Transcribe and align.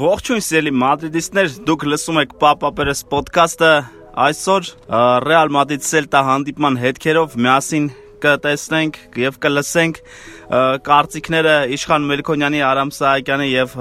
Ողջույն 0.00 0.40
սիրելի 0.40 0.70
մադրիդիստներ, 0.80 1.48
դուք 1.68 1.82
լսում 1.92 2.18
եք 2.22 2.30
Պապապերես 2.40 3.00
ոդքասթը։ 3.10 3.72
Այսօր 4.24 4.68
Ռեալ 5.26 5.50
Մադրիդ 5.52 5.84
Սելտա 5.84 6.22
հանդիպման 6.24 6.78
հետքերով 6.80 7.34
միասին 7.44 7.90
կտեսնենք 8.24 9.00
եւ 9.20 9.40
կլսենք 9.44 10.00
կարծիքները 10.50 11.52
Իշխան 11.76 12.06
Մելքոնյանի, 12.10 12.60
Արամ 12.66 12.90
Սահակյանի 12.96 13.44
եւ 13.50 13.74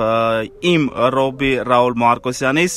իմ 0.69 0.83
Ռոբի 1.15 1.49
Ռաուլ 1.65 1.95
Մարկոսյանից։ 2.03 2.75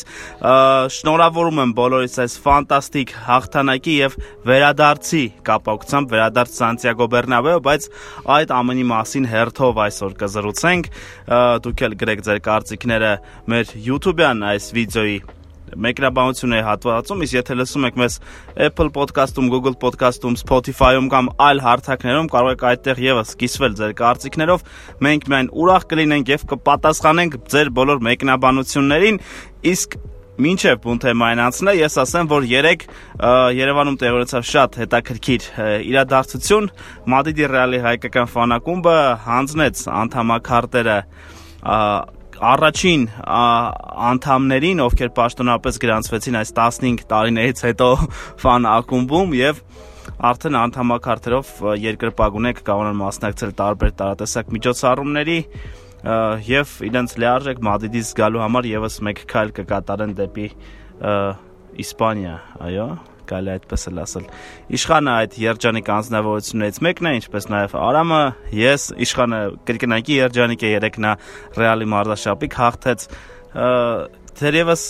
Շնորհավորում 0.97 1.61
եմ 1.63 1.75
բոլորիս 1.77 2.17
այս 2.25 2.37
ֆանտաստիկ 2.47 3.13
հաղթանակի 3.27 3.97
եւ 3.99 4.17
վերադարձի 4.49 5.23
կապակցությամբ 5.51 6.17
վերադարձ 6.17 6.57
Սանտիագո 6.63 7.11
Բեռնաբեո, 7.13 7.61
բայց 7.69 7.91
այդ 8.39 8.57
ամենի 8.63 8.89
մասին 8.97 9.29
հերթով 9.35 9.85
այսօր 9.91 10.17
կզրուցենք։ 10.25 10.91
Դուք 11.69 11.87
էլ 11.89 12.01
գրեք 12.01 12.27
ձեր 12.33 12.43
կարծիքները 12.49 13.15
մեր 13.53 13.77
YouTube-յան 13.93 14.45
այս 14.53 14.73
վիդեոյի 14.81 15.23
մեկնաբանություն 15.87 16.55
է 16.57 16.61
հատվածում, 16.67 17.25
իսկ 17.27 17.37
եթե 17.39 17.57
լսում 17.59 17.87
եք 17.89 17.99
մեզ 18.03 18.19
Apple 18.69 18.93
Podcast-ում, 18.97 19.51
Google 19.53 19.77
Podcast-ում, 19.83 20.39
Spotify-ում 20.43 21.11
կամ 21.13 21.33
այլ 21.49 21.65
հարթակներում, 21.67 22.31
կարող 22.33 22.55
եք 22.57 22.65
այդտեղ 22.73 23.03
եւս 23.07 23.35
կիսվել 23.43 23.77
ձեր 23.81 23.97
կարծիքներով։ 24.03 24.65
Մենք 25.09 25.29
միայն 25.33 25.53
ուրախ 25.63 25.87
կլինենք 25.93 26.33
եւ 26.33 26.47
կպատասխանենք 26.53 27.37
ձեր 27.53 27.73
բոլոր 27.83 28.03
մեկնաբանություններին, 28.13 29.23
իսկ 29.73 30.01
Մինչև 30.43 30.79
բուն 30.81 31.01
թեմային 31.03 31.41
անցնե, 31.45 31.73
ես 31.77 31.97
ասեմ, 32.03 32.29
որ 32.31 32.47
3 32.49 32.85
Երևանում 33.53 33.99
տեղի 34.01 34.17
ունեցավ 34.17 34.47
շատ 34.49 34.79
հետաքրքիր 34.81 35.49
իրադարձություն։ 35.93 36.69
Մադրիդի 37.13 37.51
Ռեալի 37.53 37.81
հայկական 37.85 38.31
ֆանակումբը 38.33 38.97
հանձնեց 39.29 39.85
անդամակարտերը 39.93 40.97
առաջին 42.43 43.05
անդամներին, 44.11 44.81
ովքեր 44.83 45.11
պաշտոնապես 45.19 45.79
գրանցվեցին 45.85 46.39
այս 46.41 46.51
15 46.59 47.05
տարիներից 47.13 47.63
հետո 47.69 47.89
ֆան 48.43 48.67
ակումբում 48.73 49.37
եւ 49.39 49.61
արդեն 50.33 50.59
անդամակարդերով 50.63 51.53
երկրպագունեք 51.83 52.65
կարող 52.67 52.91
են 52.91 52.99
մասնակցել 53.03 53.55
տարբեր 53.63 53.95
տարատեսակ 54.03 54.53
միջոցառումների 54.59 55.39
եւ 56.51 56.75
իրենց 56.91 57.17
լիարժեք 57.23 57.63
Մադրիդից 57.63 58.13
գալու 58.19 58.43
համար 58.43 58.71
եւս 58.73 58.99
մեկ 59.07 59.25
քայլ 59.31 59.55
կկատարեն 59.61 60.19
դեպի 60.19 60.49
Իսպանիա, 61.83 62.37
այո 62.67 62.89
կարելի 63.33 63.53
այդպես 63.57 63.87
էլ 63.91 64.01
ասել։ 64.03 64.31
Իշխանը 64.79 65.13
այդ 65.19 65.37
երջանիկ 65.43 65.93
անձնավորություններից 65.97 66.81
մեկն 66.87 67.11
է, 67.11 67.15
ինչպես 67.23 67.49
նաև 67.53 67.77
Արամը, 67.83 68.23
ես 68.63 68.89
Իշխանը 69.07 69.41
կրկնակի 69.69 70.19
երջանիկ 70.23 70.63
է 70.63 70.73
երեքնա 70.73 71.13
Ռեալի 71.59 71.89
մարզաշապիկ 71.93 72.59
հաղթեց 72.63 73.09
Թերևս 74.33 74.83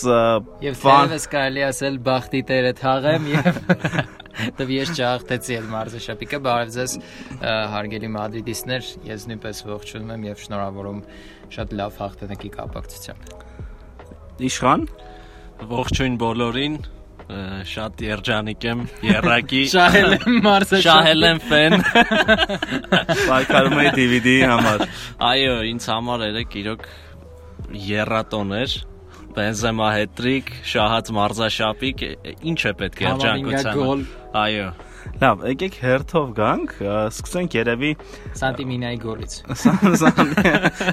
եւ 0.63 0.75
թերևս 0.79 1.25
կարելի 1.33 1.63
ասել 1.67 1.97
բախտի 2.05 2.41
տերը 2.47 2.69
թաղեմ 2.79 3.25
եւ 3.33 3.57
դեռ 4.57 4.71
ես 4.71 4.93
չհաղթեցի 4.95 5.57
այդ 5.57 5.67
մարզաշապիկը 5.73 6.39
բարև 6.47 6.71
ձեզ 6.77 6.95
հարգելի 7.73 8.09
մադրիդիստներ 8.15 8.87
ես 9.09 9.27
նույնպես 9.29 9.59
ողջունում 9.67 10.13
եմ 10.15 10.25
եւ 10.29 10.41
շնորհավորում 10.45 11.03
շատ 11.57 11.75
լավ 11.81 11.99
հաղթանակի 12.03 12.53
կապակցությամբ 12.55 13.21
Իշխան 14.47 14.87
ողջույն 15.73 16.15
բոլորին 16.23 16.79
շատ 17.73 18.01
երջանիկ 18.03 18.65
եմ 18.69 18.81
երակի 19.07 19.61
շահել 19.73 20.15
եմ 20.17 20.39
մարզը 20.43 20.79
շահել 20.85 21.27
եմ 21.29 21.41
ֆեն 21.49 21.75
պայքարում 23.29 23.77
էի 23.83 23.93
DVD-ի 23.97 24.39
համար 24.53 24.87
այո 25.31 25.53
ինձ 25.71 25.87
համար 25.93 26.25
երեք 26.29 26.57
իրոք 26.63 26.89
երատոն 27.87 28.57
էր 28.59 28.75
Բենզեմա 29.33 29.85
հետրիկ, 29.95 30.49
շահած 30.69 31.07
մարզաշապիկ, 31.17 32.01
ինչ 32.51 32.59
է 32.69 32.73
պետք 32.81 32.99
երջանկության։ 33.01 34.03
Այո։ 34.43 34.67
Լավ, 35.23 35.43
եկեք 35.53 35.75
հերթով 35.83 36.29
գանք, 36.37 36.73
սկսենք 37.13 37.57
երևի 37.57 37.91
Սանտիմինայի 38.39 38.99
գոլից։ 39.03 39.35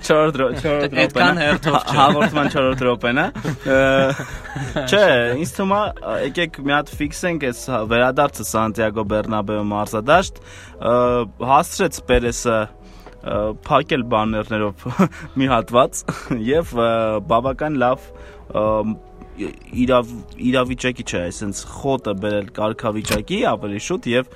4 0.09 0.49
4 0.61 0.99
Այդքան 1.05 1.41
հերթով 1.45 1.79
չէ։ 1.81 1.97
Հաղորդման 2.01 2.53
4 2.55 2.85
րոպեն 2.87 3.23
է։ 3.23 3.27
Չէ, 4.87 5.05
ինձ 5.41 5.55
թվում 5.57 5.77
է 5.77 5.83
եկեք 6.31 6.61
մի 6.67 6.77
հատ 6.77 6.93
ֆիքսենք 7.01 7.47
այս 7.51 7.63
վերադարձը 7.95 8.49
Սանտիագո 8.51 9.07
Բեռնաբեո 9.15 9.65
մարզադաշտ, 9.75 10.43
հասցրեց 11.51 12.03
Պերեսը 12.11 12.59
փակել 13.67 14.05
բաներներով 14.15 14.85
մի 15.41 15.49
հատված 15.51 16.03
եւ 16.55 16.75
բավական 17.29 17.77
լավ 17.83 18.07
իրավ 19.85 20.11
իրավիճակի 20.51 21.07
չէ, 21.07 21.23
այսինքն 21.31 21.71
խոտը 21.77 22.15
բերել 22.25 22.51
կարգավիճակի 22.61 23.39
ավելի 23.51 23.81
շուտ 23.87 24.11
եւ 24.11 24.35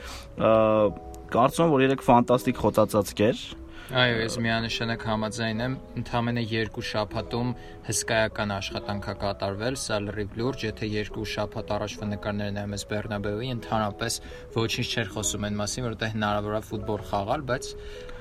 կարծում 1.34 1.64
եմ 1.64 1.74
որ 1.74 1.84
երեք 1.88 2.08
ֆանտաստիկ 2.08 2.64
խոցածածկեր 2.64 3.44
Այո, 3.92 4.14
ես 4.22 4.36
միանշանակ 4.40 5.02
համաձայն 5.04 5.58
եմ, 5.60 5.72
ընդամենը 6.00 6.42
երկու 6.48 6.84
շաբաթում 6.88 7.50
հսկայական 7.84 8.54
աշխատանք 8.54 9.08
է 9.12 9.14
կատարվել, 9.20 9.76
սա 9.76 9.98
լրիվ 10.06 10.38
լուրջ, 10.40 10.64
եթե 10.64 10.88
երկու 10.88 11.26
շաբաթ 11.34 11.74
առաջվա 11.76 12.08
նկարները 12.14 12.54
նայում 12.56 12.74
ես 12.78 12.86
Բեռնաբեուի, 12.94 13.50
ընդհանրապես 13.58 14.18
ոչինչ 14.56 14.88
չէր 14.88 15.12
խոսում 15.18 15.46
այն 15.50 15.60
մասին, 15.60 15.84
որովհետեւ 15.84 16.14
հնարավոր 16.16 16.56
է 16.56 16.62
ֆուտբոլ 16.70 17.04
խաղալ, 17.12 17.46
բայց 17.52 17.70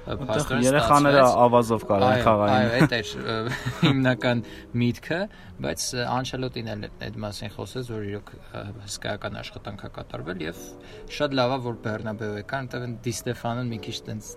Այդտեղ 0.04 0.64
երեխաները 0.66 1.22
ավազով 1.46 1.84
կարող 1.88 2.14
են 2.14 2.24
խաղային։ 2.26 2.56
Այո, 2.56 2.72
այդ 2.80 2.96
էր 2.98 3.12
հիմնական 3.84 4.42
միտքը, 4.82 5.20
բայց 5.64 5.86
Անչելոտին 6.14 6.72
էլ 6.74 6.84
այդ 7.08 7.20
մասին 7.24 7.54
խոսեց, 7.54 7.92
որ 7.94 8.08
իրոք 8.10 8.34
հսկայական 8.84 9.40
աշխատանք 9.44 9.86
է 9.88 9.92
կատարվել 10.00 10.44
եւ 10.44 10.66
շատ 11.18 11.38
լավ 11.40 11.56
է 11.56 11.60
որ 11.70 11.78
Բեռնաբեու 11.88 12.36
եկան, 12.42 12.68
այնտեղ 12.68 12.98
Դի 13.08 13.16
Ստեֆանոն 13.24 13.72
մի 13.72 13.80
քիչ 13.88 13.98
տենց 14.10 14.34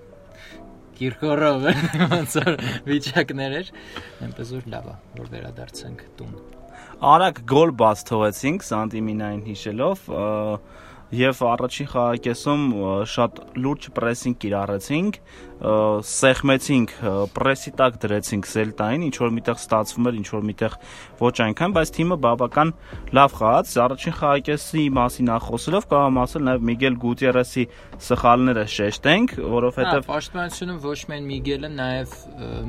Կիրկորով 0.97 1.67
ոնց 2.15 2.37
որ 2.41 2.55
վիճակներ 2.87 3.57
էր, 3.59 3.73
այնպես 4.27 4.53
որ 4.57 4.69
լավ 4.73 4.87
է, 4.87 4.95
որ 5.19 5.33
վերադարձանք 5.35 6.05
տուն։ 6.21 6.39
Արագ 7.11 7.43
գոլ 7.51 7.73
բաց 7.83 8.05
թողեցինք 8.09 8.65
Սանտիմինային 8.65 9.43
հիշելով, 9.51 10.07
եւ 11.15 11.41
առաջին 11.47 11.89
խաղակեսում 11.93 12.63
շատ 13.13 13.37
լուրջ 13.63 13.85
պրեսինգ 13.95 14.39
կիրառեցինք, 14.43 15.19
սեղմեցինք, 15.57 16.95
պրեսի 17.37 17.73
տակ 17.79 17.99
դրեցինք 18.03 18.49
Սելտային, 18.51 19.05
ինչ 19.07 19.15
որ 19.23 19.31
միտեղ 19.37 19.61
ստացվում 19.63 20.09
էր, 20.11 20.19
ինչ 20.21 20.27
որ 20.35 20.43
միտեղ 20.51 20.75
ոչ 21.23 21.33
այնքան, 21.47 21.77
բայց 21.77 21.93
թիմը 21.97 22.19
բավական 22.27 22.73
լավ 23.17 23.37
խաղաց։ 23.39 23.73
Առաջին 23.87 24.17
խաղակեսի 24.19 24.85
մասին 24.99 25.33
ախոսելով 25.37 25.89
կարող 25.95 26.21
ասել 26.27 26.47
նաեւ 26.51 26.67
Միգել 26.67 26.99
Գուտիերեսի 27.07 27.65
սխալները 28.07 28.67
շեշտենք, 28.77 29.37
որովհետեւ 29.57 30.07
Պաշտպանությունը 30.11 30.77
ոչ 30.85 31.01
միայն 31.07 31.31
Միգելը, 31.33 31.73
նաեւ 31.81 32.17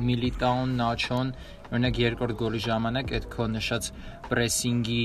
Միլիտաուն, 0.08 0.74
Նաչոն 0.78 1.34
օրինակ 1.68 1.98
երկրորդ 2.00 2.36
գոլի 2.40 2.60
ժամանակ 2.64 3.10
այդ 3.18 3.26
քո 3.32 3.46
նշած 3.54 3.88
պրեսինգի 4.28 5.02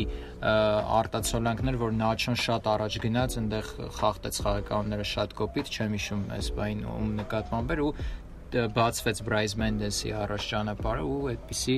արտացոլանքներ, 0.97 1.77
որ 1.83 1.95
Նաչոն 1.99 2.37
շատ 2.43 2.69
առաջ 2.73 2.97
գնաց, 3.03 3.37
այնտեղ 3.41 3.71
խախտեց 3.99 4.39
խաղականները 4.43 5.07
շատ 5.13 5.35
կոպիտ, 5.39 5.71
չեմ 5.73 5.97
հիշում 5.97 6.23
այս 6.37 6.51
բային 6.59 6.85
ում 6.93 7.11
նկատմամբ 7.19 7.73
էր 7.73 7.83
ու 7.83 7.91
բացվեց 8.53 9.21
Bryce 9.27 9.57
Mendes-ի 9.59 10.13
առաջ 10.23 10.47
ճանապարհը 10.53 11.05
ու 11.09 11.21
այդպիսի 11.33 11.77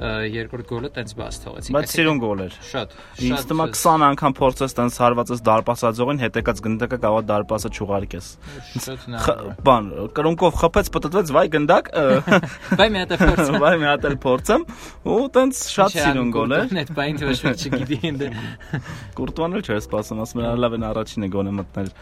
երկրորդ 0.00 0.68
գոլը 0.70 0.88
տենց 0.96 1.12
բաց 1.18 1.36
թողեցին։ 1.42 1.76
Բայց 1.76 1.92
սիրուն 1.92 2.20
գոլ 2.22 2.40
էր։ 2.42 2.54
Շատ։ 2.68 2.94
Ինձ 3.28 3.42
թվում 3.50 3.60
է 3.62 3.66
20 3.76 4.04
անգամ 4.08 4.34
փորձես 4.38 4.74
տենց 4.78 4.96
հարվածես 5.02 5.42
դարպասաձողին, 5.46 6.20
հետեկած 6.22 6.62
գնդակը 6.66 6.98
կարող 7.02 7.26
դարպասը 7.28 7.70
չուղարկես։ 7.76 8.30
Շատ 8.72 9.04
հնարավոր։ 9.06 9.52
Բան, 9.68 9.90
կրունկով 10.16 10.56
խփեց, 10.62 10.90
պտտվեց, 10.96 11.32
վայ 11.36 11.44
գնդակ։ 11.52 11.92
Վայ 12.80 12.88
մի 12.88 13.02
հատ 13.02 13.12
է 13.12 13.20
փորձում։ 13.22 13.60
Վայ 13.62 13.74
մի 13.82 13.88
հատ 13.92 14.08
էլ 14.08 14.16
փորձեմ, 14.24 14.66
ու 15.12 15.20
տենց 15.36 15.62
շատ 15.76 15.96
սիրուն 16.00 16.32
գոլ 16.32 16.56
է։ 16.56 16.62
Այդ 16.82 16.92
բային 16.96 17.22
ոչ 17.28 17.38
մի 17.42 17.54
չգիտի 17.62 18.00
ինձ։ 18.10 18.26
Կուրտուան 19.20 19.56
էլ 19.60 19.64
չէր 19.68 19.80
սպասում, 19.82 20.24
ասում 20.24 20.42
էր 20.42 20.60
լավ 20.62 20.76
են 20.78 20.88
առաջինը 20.88 21.30
գոնե 21.36 21.54
մտնել։ 21.60 21.92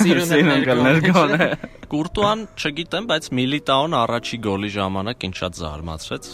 Սիրուն 0.00 0.66
գոլներ 0.66 1.02
գոնե։ 1.06 1.48
Կուրտուան 1.94 2.46
չգիտեմ, 2.60 3.10
բայց 3.14 3.32
Միլիտաուն 3.40 3.98
առաջի 4.04 4.44
գոլի 4.50 4.70
ժամանակ 4.76 5.28
ինձ 5.30 5.40
շատ 5.40 5.60
զարմացրեց 5.60 6.32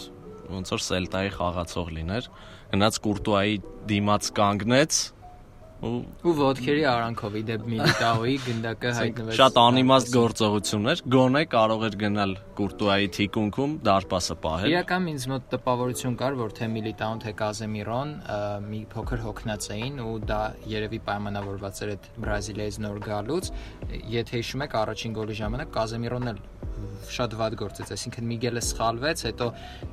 ոնց 0.52 0.72
որ 0.76 0.86
Սելտայի 0.86 1.34
խաղացող 1.36 1.92
լիներ 1.98 2.30
գնաց 2.76 3.02
Կուրտուայի 3.06 3.60
դիմաց 3.92 4.32
կանգնեց 4.40 5.02
ու 5.84 5.96
ու 6.24 6.32
ոդքերի 6.36 6.84
արանքով 6.88 7.34
իդեպ 7.36 7.64
Միլիտաոյի 7.68 8.36
գնդակը 8.46 8.92
հայտնվեց 8.96 9.36
շատ 9.36 9.58
անիմաստ 9.60 10.08
գործողություն 10.14 10.88
էր 10.92 11.02
գոնե 11.14 11.42
կարող 11.52 11.84
էր 11.88 11.96
գնալ 12.00 12.32
Կուրտուայի 12.60 13.10
թիկունքում 13.16 13.74
դարպասը 13.88 14.36
պահել 14.46 14.72
իրական 14.72 15.10
ինձ 15.12 15.26
մոտ 15.32 15.46
տպավորություն 15.52 16.16
կար 16.22 16.38
որ 16.40 16.56
թե 16.56 16.70
Միլիտաուն 16.76 17.22
թե 17.26 17.34
Կազեմիրոն 17.42 18.16
մի 18.72 18.80
փոքր 18.96 19.24
հոգնած 19.26 19.68
էին 19.76 20.00
ու 20.06 20.16
դա 20.32 20.40
երևի 20.72 21.00
պայմանավորված 21.12 21.82
էր 21.84 21.92
այդ 21.96 22.10
Բրազիլիայից 22.24 22.80
նոր 22.86 23.00
գալուց 23.04 23.52
եթե 24.16 24.40
հիշում 24.40 24.64
եք 24.64 24.78
առաջին 24.80 25.16
գոլի 25.20 25.40
ժամանակ 25.44 25.76
Կազեմիրոնն 25.76 26.32
էլ 26.32 26.40
շատ 27.16 27.34
վատ 27.38 27.56
գործեց, 27.60 27.90
այսինքն 27.96 28.26
Միգելը 28.30 28.62
սխալվեց, 28.66 29.22
հետո 29.26 29.46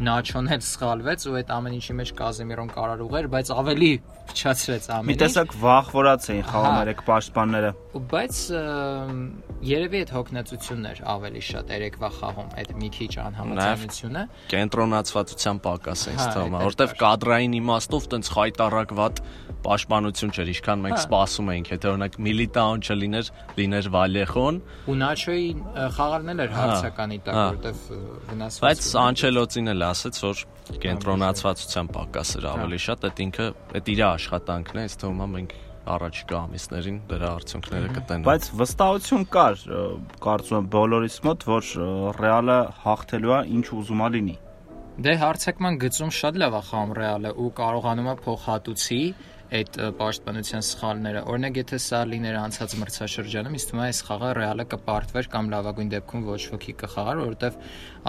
Նաչոն 0.07 0.50
էլ 0.53 0.63
սխալվեց 0.68 1.25
ու 1.30 1.35
այդ 1.39 1.53
ամեն 1.57 1.75
ինչի 1.77 1.95
մեջ 2.00 2.12
Կազեմիրոն 2.19 2.71
կարար 2.74 3.03
ուղեր, 3.06 3.27
բայց 3.33 3.51
ավելի 3.53 3.91
փչացրեց 4.33 4.88
ամեն 4.94 5.03
ինչ։ 5.03 5.13
Մի 5.13 5.18
տեսակ 5.24 5.56
վախվորած 5.63 6.27
էին 6.33 6.45
խաղում 6.50 6.77
երեք 6.83 7.03
պաշտպանները։ 7.07 7.71
Բայց 8.13 8.39
երևի 9.63 10.00
այդ 10.03 10.13
հոգնածությունն 10.13 10.88
էր 10.94 11.01
ավելի 11.13 11.44
շատ 11.47 11.74
երեկվա 11.74 12.09
խաղում, 12.18 12.50
այդ 12.63 12.71
մի 12.83 12.89
քիչ 12.97 13.12
անհամաձայնությունը։ 13.24 14.24
Կենտրոնացվածության 14.53 15.62
պակաս 15.63 16.03
է 16.03 16.13
ինձ 16.13 16.25
թվում, 16.33 16.57
որովհետև 16.63 16.95
կադրային 17.03 17.57
իմաստով 17.59 18.07
տենց 18.13 18.31
խայտարակված 18.33 19.21
պաշտպանություն 19.63 20.33
չէր, 20.33 20.50
ինչքան 20.53 20.83
մենք 20.83 20.97
սպասում 21.03 21.51
էինք, 21.53 21.69
եթե 21.74 21.89
օրինակ 21.94 22.18
Միլիտաոն 22.27 22.83
չլիներ, 22.83 23.29
լիներ 23.59 23.88
Վալեխոն։ 23.94 24.57
Ու 24.91 24.97
Նաչոյի 25.00 25.47
խաղարն 25.95 26.33
էլ 26.33 26.44
էր 26.44 26.51
հարցականի 26.73 27.19
տակ, 27.27 27.37
որտեվ 27.53 27.83
վնասված։ 28.29 28.63
Բայց 28.65 28.87
Անչելոտին 29.03 29.73
էլ 29.73 29.85
ասաց, 29.89 30.19
որ 30.23 30.41
կենտրոնացվածության 30.83 31.91
պակաս 31.93 32.33
էր 32.39 32.47
ավելի 32.53 32.79
շատ, 32.83 33.05
այդ 33.09 33.21
ինքը 33.23 33.47
այդ 33.79 33.93
իր 33.93 34.01
աշխատանքն 34.09 34.81
է, 34.83 34.85
ինձ 34.87 34.97
թվում 35.03 35.23
է 35.23 35.27
մենք 35.33 35.55
առաջիկա 35.83 36.37
ամիսներին 36.39 36.97
դրա 37.09 37.29
արդյունքները 37.37 37.89
կտենանք։ 37.97 38.27
Բայց 38.29 38.45
վստահություն 38.61 39.25
կար, 39.33 39.63
կարծում 40.23 40.57
եմ 40.59 40.69
բոլորիս 40.75 41.17
մոտ, 41.27 41.45
որ 41.49 41.71
Ռեալը 42.23 42.57
հաղթելու 42.83 43.33
է 43.35 43.39
ինչ 43.57 43.65
ուզում 43.83 44.03
է 44.03 44.09
լինի։ 44.13 44.35
Դե 45.03 45.13
հարցակման 45.23 45.77
գծում 45.81 46.11
շատ 46.13 46.39
լավ 46.39 46.55
է 46.55 46.61
խաղում 46.69 46.91
Ռեալը 46.99 47.29
ու 47.43 47.51
կարողանում 47.59 48.09
է 48.13 48.15
փոխհատուցի 48.23 48.99
այդ 49.53 49.79
պաշտպանության 49.99 50.63
սխալները։ 50.67 51.23
Օրինակ, 51.33 51.57
եթե 51.61 51.79
սա 51.83 51.99
լիներ 52.09 52.37
անցած 52.43 52.75
մրցաշրջանում, 52.83 53.57
ինձ 53.57 53.65
թվում 53.69 53.83
է 53.83 53.87
այս 53.89 53.99
խաղը 54.07 54.29
Ռեալը 54.39 54.65
կպարտվեր 54.73 55.29
կամ 55.33 55.51
լավագույն 55.53 55.91
դեպքում 55.93 56.23
ոչ 56.29 56.41
ոքի 56.53 56.73
կխաղար, 56.83 57.21
որովհետև 57.23 57.59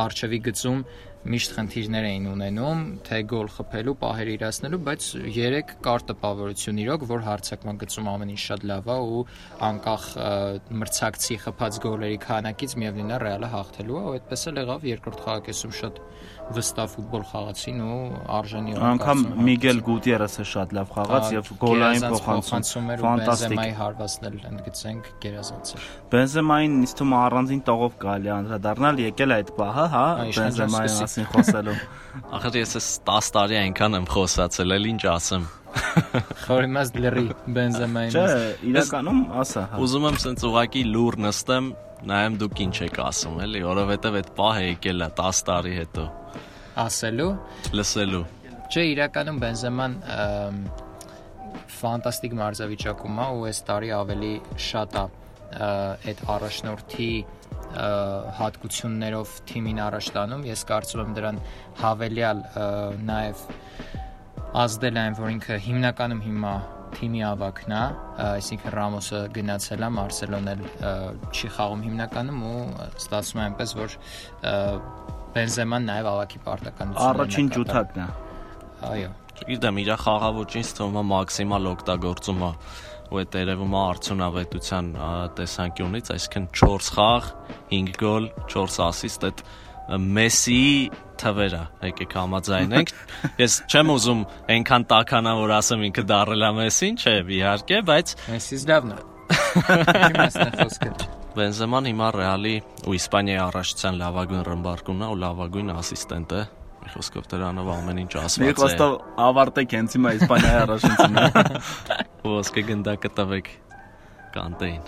արչեվի 0.04 0.40
գծում 0.48 0.86
միշտ 1.24 1.54
խնդիրներ 1.56 2.04
էին 2.04 2.24
ունենում, 2.28 2.80
թե 3.06 3.18
գոլ 3.30 3.46
խփելու, 3.54 3.94
պահեր 4.02 4.30
իրացնելու, 4.34 4.80
բայց 4.84 5.06
3 5.24 5.70
կար 5.86 6.02
տպավորություն 6.10 6.80
իրոք, 6.84 7.06
որ 7.08 7.24
հարցակման 7.24 7.78
գծում 7.80 8.10
ամեն 8.12 8.32
ինչ 8.34 8.42
շատ 8.44 8.66
լավ 8.68 8.90
է 8.92 8.98
ու 9.14 9.22
անկախ 9.70 10.04
մրցակցի 10.84 11.38
խփած 11.46 11.80
գոլերի 11.84 12.18
քանակից 12.28 12.76
միևնույնն 12.84 13.14
է 13.16 13.20
Ռեալը 13.24 13.50
հաղթելու 13.54 13.96
է, 13.96 14.04
ու 14.04 14.14
այդպես 14.18 14.44
էլ 14.52 14.60
եղավ 14.64 14.86
երկրորդ 14.92 15.24
խաղակեսում 15.24 15.74
շատ 15.80 16.02
վստահ 16.54 16.88
ֆուտբոլ 16.92 17.24
խաղացին 17.30 17.78
ու 17.84 17.98
արժանի 18.38 18.74
անգամ 18.88 19.22
Միգել 19.48 19.78
Գուտիերեսը 19.88 20.44
շատ 20.50 20.74
լավ 20.76 20.90
խաղաց 20.94 21.30
եւ 21.34 21.50
գոլային 21.64 22.06
փոխանցում 22.14 22.90
էր 22.94 23.04
Բենզեմայի 23.04 23.74
հարվածն 23.80 24.28
էլ 24.28 24.36
ընդգծենք 24.50 25.10
գերազանց 25.24 25.74
էր 25.74 25.88
Բենզեմային 26.14 26.76
ինձ 26.84 26.94
թվում 27.00 27.14
է 27.14 27.18
առանձին 27.24 27.62
տողով 27.70 27.98
կարելի 28.04 28.32
անդրադառնալ 28.34 29.02
եկել 29.04 29.36
այդ 29.40 29.54
պահը 29.58 29.86
հա 29.94 30.06
Բենզեմայի 30.34 30.96
մասին 31.00 31.30
խոսելու 31.32 31.78
Ախր 32.34 32.56
ես 32.60 32.76
10 33.06 33.28
տարի 33.34 33.56
այնքան 33.60 33.96
եմ 33.98 34.04
խոսացել, 34.10 34.74
էլ 34.76 34.84
ինչ 34.90 35.02
ասեմ։ 35.12 35.46
Խորիմաս 36.44 36.92
դլերի 36.94 37.24
Բենզեմային։ 37.56 38.14
Չէ, 38.14 38.26
իրականում 38.70 39.22
ասա, 39.42 39.64
հա։ 39.72 39.80
Ուզում 39.84 40.06
եմ 40.10 40.18
սենց 40.24 40.44
ուղակի 40.50 40.84
լուր 40.94 41.18
նստեմ, 41.24 41.70
նայեմ 42.10 42.38
դուք 42.42 42.62
ինչ 42.64 42.76
եք 42.86 43.00
ասում, 43.04 43.40
էլի, 43.48 43.64
որովհետև 43.66 44.18
այդ 44.20 44.30
պահը 44.38 44.66
եկել 44.68 45.06
է 45.06 45.10
10 45.22 45.42
տարի 45.50 45.74
հետո։ 45.80 46.06
Ասելու, 46.74 47.28
լսելու։ 47.78 48.20
Չէ, 48.66 48.82
իրականում 48.90 49.36
Բենզեման 49.44 49.92
ֆանտաստիկ 51.74 52.32
մարզավիճակում 52.40 53.20
է 53.22 53.26
ու 53.34 53.44
այս 53.50 53.60
տարի 53.68 53.90
ավելի 53.94 54.30
շատ 54.64 54.96
է 54.98 55.04
այդ 56.10 56.22
առաջնորդի 56.34 57.10
հատկություններով 58.40 59.36
թիմին 59.50 59.80
առաջ 59.86 60.08
տանում։ 60.18 60.42
Ես 60.50 60.66
կարծում 60.70 61.02
եմ 61.04 61.14
դրան 61.18 61.38
հավելյալ 61.84 62.42
նաև 63.10 63.44
ազդել 64.64 65.00
այն, 65.04 65.16
որ 65.20 65.32
ինքը 65.34 65.60
հիմնականում 65.68 66.24
հիմա 66.26 66.54
թիմի 66.98 67.22
ավակն 67.28 67.74
է, 67.74 67.82
այսինքն 68.24 68.74
Ռամոսը 68.74 69.20
գնացել 69.34 69.84
է, 69.84 69.90
Մարսելոն 69.98 70.50
էլ 70.54 70.64
չի 71.34 71.50
խաղում 71.56 71.84
հիմնականում 71.88 72.46
ու 72.50 72.62
ստացվում 73.02 73.40
է 73.40 73.44
այնպես, 73.44 73.74
որ 73.80 73.98
Բենզեման 75.34 75.88
նաև 75.90 76.08
ավակի 76.14 76.40
պարտականությունն 76.44 77.04
է։ 77.04 77.10
Առաջին 77.10 77.52
ջութակն 77.54 78.02
է։ 78.04 78.08
Այո։ 78.94 79.12
Գիտեմ, 79.44 79.78
իր 79.82 79.90
խաղավոճին 80.04 80.68
թվում 80.78 80.98
է 81.00 81.04
մաքսիմալ 81.10 81.70
օգտագործում 81.74 82.44
է 82.44 82.50
ու 83.14 83.18
այդ 83.20 83.36
երևում 83.38 83.74
է 83.74 83.80
արդյունավետության 83.80 84.86
տեսանկյունից, 85.38 86.10
այսինքն 86.14 86.46
4 86.60 86.88
խաղ, 86.94 87.26
5 87.74 87.90
գոլ, 88.00 88.28
4 88.54 88.78
ասիստ, 88.84 89.26
այդ 89.28 89.42
Մեսսիի 89.84 90.76
թվերը, 91.20 91.60
եկեք 91.84 92.14
համաձայնենք։ 92.16 92.92
Ես 93.40 93.56
չեմ 93.68 93.90
ուզում 93.94 94.22
այնքան 94.54 94.86
տականա 94.92 95.34
որ 95.40 95.52
ասեմ 95.58 95.84
ինքը 95.90 96.04
դարել 96.08 96.46
է 96.48 96.50
Մեսսին, 96.58 96.96
չէ, 97.04 97.14
իհարկե, 97.36 97.80
բայց 97.90 98.14
Մեսսիս 98.32 98.64
լավն 98.70 98.94
է։ 98.94 98.98
Իմաստն 99.34 100.44
է 100.44 100.50
խոսքը։ 100.58 100.90
Բենզեման 101.34 101.88
հիմա 101.90 102.08
Ռեալի 102.14 102.54
ու 102.86 102.94
Իսպանիայի 102.94 103.40
առաջության 103.44 103.96
լավագույն 104.00 104.44
ռմբարկունն 104.48 105.04
է 105.04 105.08
ու 105.10 105.18
լավագույն 105.24 105.72
ասիստենտը։ 105.74 106.42
Մի 106.84 106.92
խոսքով 106.94 107.28
դրանով 107.32 107.68
ամեն 107.74 108.00
ինչ 108.04 108.12
ասված 108.22 108.44
է։ 108.44 108.44
Մի 108.44 108.56
խոսքով 108.60 108.96
ավարտեք 109.24 109.76
հենց 109.78 109.96
հիմա 109.98 110.12
Իսպանիայի 110.20 110.58
առաջնությունը։ 110.64 111.24
Ոսկե 112.34 112.64
գնդակը 112.70 113.10
տվեք 113.18 113.48
կանտեին։ 114.34 114.82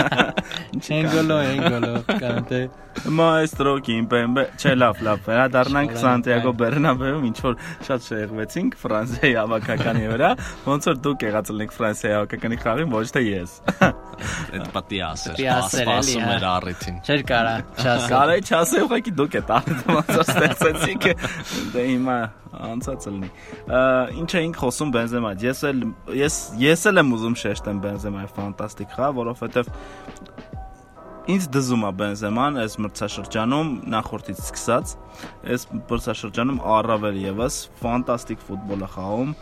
Էնգոլո, 0.98 1.38
էնգոլո, 1.54 1.94
կանտե։ 2.10 2.60
Maestro 3.14 3.74
Kimpembe, 3.84 4.46
չէ, 4.58 4.74
լավ, 4.78 5.00
լավ, 5.04 5.22
վերադառնանք 5.26 5.96
Սանտիագո 6.00 6.52
Բեռնաբեում, 6.60 7.24
ինչ 7.30 7.38
որ 7.44 7.56
շատ 7.88 8.06
շեղվեցինք 8.08 8.76
Ֆրանսիայի 8.80 9.34
հավաքականի 9.38 10.06
վրա, 10.12 10.30
ոնց 10.68 10.88
որ 10.90 11.00
դուք 11.04 11.26
եղած 11.28 11.50
ելնեք 11.52 11.74
Ֆրանսիայի 11.74 12.14
հավաքականի 12.14 12.60
խաղին, 12.64 12.94
ոչ 12.94 13.04
թե 13.14 13.24
ես։ 13.24 13.56
Այդ 14.54 14.68
պատի 14.74 15.00
ասեր, 15.04 15.42
սպասում 15.64 16.30
էր 16.34 16.46
առիթին։ 16.54 16.98
Չէր 17.04 17.24
կարա, 17.28 17.54
չասել։ 17.74 18.08
Կարա 18.14 18.38
չասել, 18.44 18.84
ուղղակի 18.84 19.14
դուք 19.20 19.36
եք 19.40 19.52
առիթը 19.58 19.98
ստեղծեցիք։ 20.24 21.08
Դե 21.74 21.86
հիմա 21.90 22.18
անցած 22.54 23.06
լինի։ 23.10 23.30
Ինչ 24.22 24.30
էինք 24.40 24.58
խոսում 24.62 24.92
Բենզեմայից։ 24.94 25.44
Ես 25.48 25.62
էլ 25.70 25.84
ես 26.20 26.36
ես 26.62 26.84
էլ 26.90 27.02
եմ 27.02 27.14
ուզում 27.18 27.36
շեշտեմ 27.42 27.80
Բենզեմայի 27.84 28.30
ֆանտաստիկ 28.38 28.94
խաղ, 28.94 29.16
որովհետև 29.18 29.72
ինձ 31.24 31.44
դզում 31.54 31.84
է 31.88 31.90
Բենզեման 32.00 32.58
այս 32.60 32.74
մրցաշրջանում 32.84 33.68
նախորդից 33.94 34.40
սկսած, 34.44 34.94
այս 35.54 35.66
մրցաշրջանում 35.74 36.58
առավել 36.76 37.20
եւս 37.24 37.60
ֆանտաստիկ 37.80 38.42
ֆուտբոլ 38.44 38.84
է 38.84 38.88
խաղում 38.94 39.36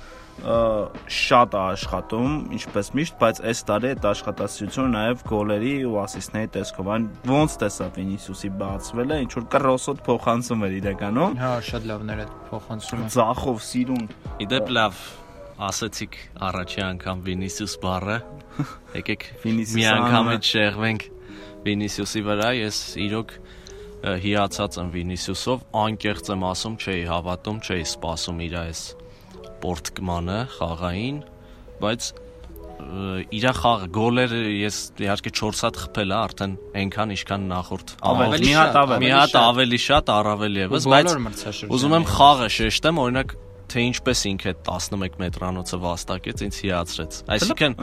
շատ 1.12 1.54
է 1.54 1.60
աշխատում, 1.60 2.30
ինչպես 2.56 2.88
միշտ, 2.98 3.16
բայց 3.20 3.40
այս 3.50 3.60
տարի 3.68 3.88
այդ 3.92 4.06
աշխատասիրությունը 4.10 4.92
նաև 4.94 5.24
գոլերի 5.28 5.72
ու 5.86 5.98
ասիստների 6.02 6.50
տեսքով 6.56 6.90
այն 6.94 7.08
ոնց 7.30 7.56
տեսա 7.62 7.88
Վինիսիուսի 7.98 8.50
բացվել 8.62 9.12
է, 9.12 9.18
ինչ 9.26 9.32
որ 9.36 9.46
կռոսոտ 9.52 10.02
փոխանցում 10.08 10.64
էր 10.66 10.76
իրականում։ 10.80 11.36
Հա, 11.42 11.52
շատ 11.68 11.88
լավներ 11.92 12.22
է 12.22 12.26
փոխանցումը։ 12.48 13.10
Ձախով 13.12 13.62
սիրուն։ 13.68 14.06
Իդեպ 14.46 14.72
լավ 14.78 15.02
ասացիք 15.62 16.20
առաջի 16.48 16.80
անգամ 16.88 17.26
Վինիսիուս 17.28 17.74
բառը։ 17.82 18.18
Եկեք 18.98 19.28
մի 19.46 19.84
անգամ 19.92 20.32
էլ 20.32 20.42
շեղվենք 20.48 21.10
Վինիսիուսի 21.66 22.22
վրա, 22.26 22.48
ես 22.58 22.78
իրոք 23.02 23.36
հիացած 24.22 24.78
եմ 24.82 24.88
Վինիսիուսով, 24.96 25.62
անկեղծ 25.82 26.32
եմ 26.34 26.44
ասում, 26.48 26.74
չէի 26.82 27.04
հավատում, 27.12 27.60
չէի 27.62 27.84
սպասում 27.92 28.42
իր 28.48 28.56
այս 28.62 28.80
պորտկմանը 29.62 30.38
խաղային, 30.56 31.20
բայց 31.82 32.10
իր 33.32 33.46
խաղ 33.58 33.84
գոլերը 33.94 34.40
ես 34.58 34.78
իհարկե 35.02 35.32
4 35.38 35.60
հատ 35.66 35.78
խփել 35.82 36.12
է 36.12 36.16
արդեն 36.18 36.54
այնքան 36.82 37.12
ինչքան 37.14 37.44
նախորդ 37.52 37.92
ավելի 38.10 38.40
մի 38.42 38.54
հատ 38.58 38.78
ավելի 38.82 39.00
մի 39.04 39.12
հատ 39.12 39.36
ավելի 39.42 39.80
շատ 39.86 40.12
առավել 40.16 40.58
եւս 40.62 40.88
բայց 40.92 41.12
ուզում 41.76 41.96
եմ 41.98 42.06
խաղը 42.10 42.48
շեշտեմ 42.56 43.00
օրինակ 43.02 43.34
թե 43.72 43.82
ինչպես 43.88 44.22
ինքը 44.28 44.50
այդ 44.52 44.58
11 44.68 45.16
մետրանոցը 45.22 45.78
վաստակեց, 45.82 46.42
ինձ 46.46 46.58
հիացրեց։ 46.62 47.18
Այսինքն 47.36 47.76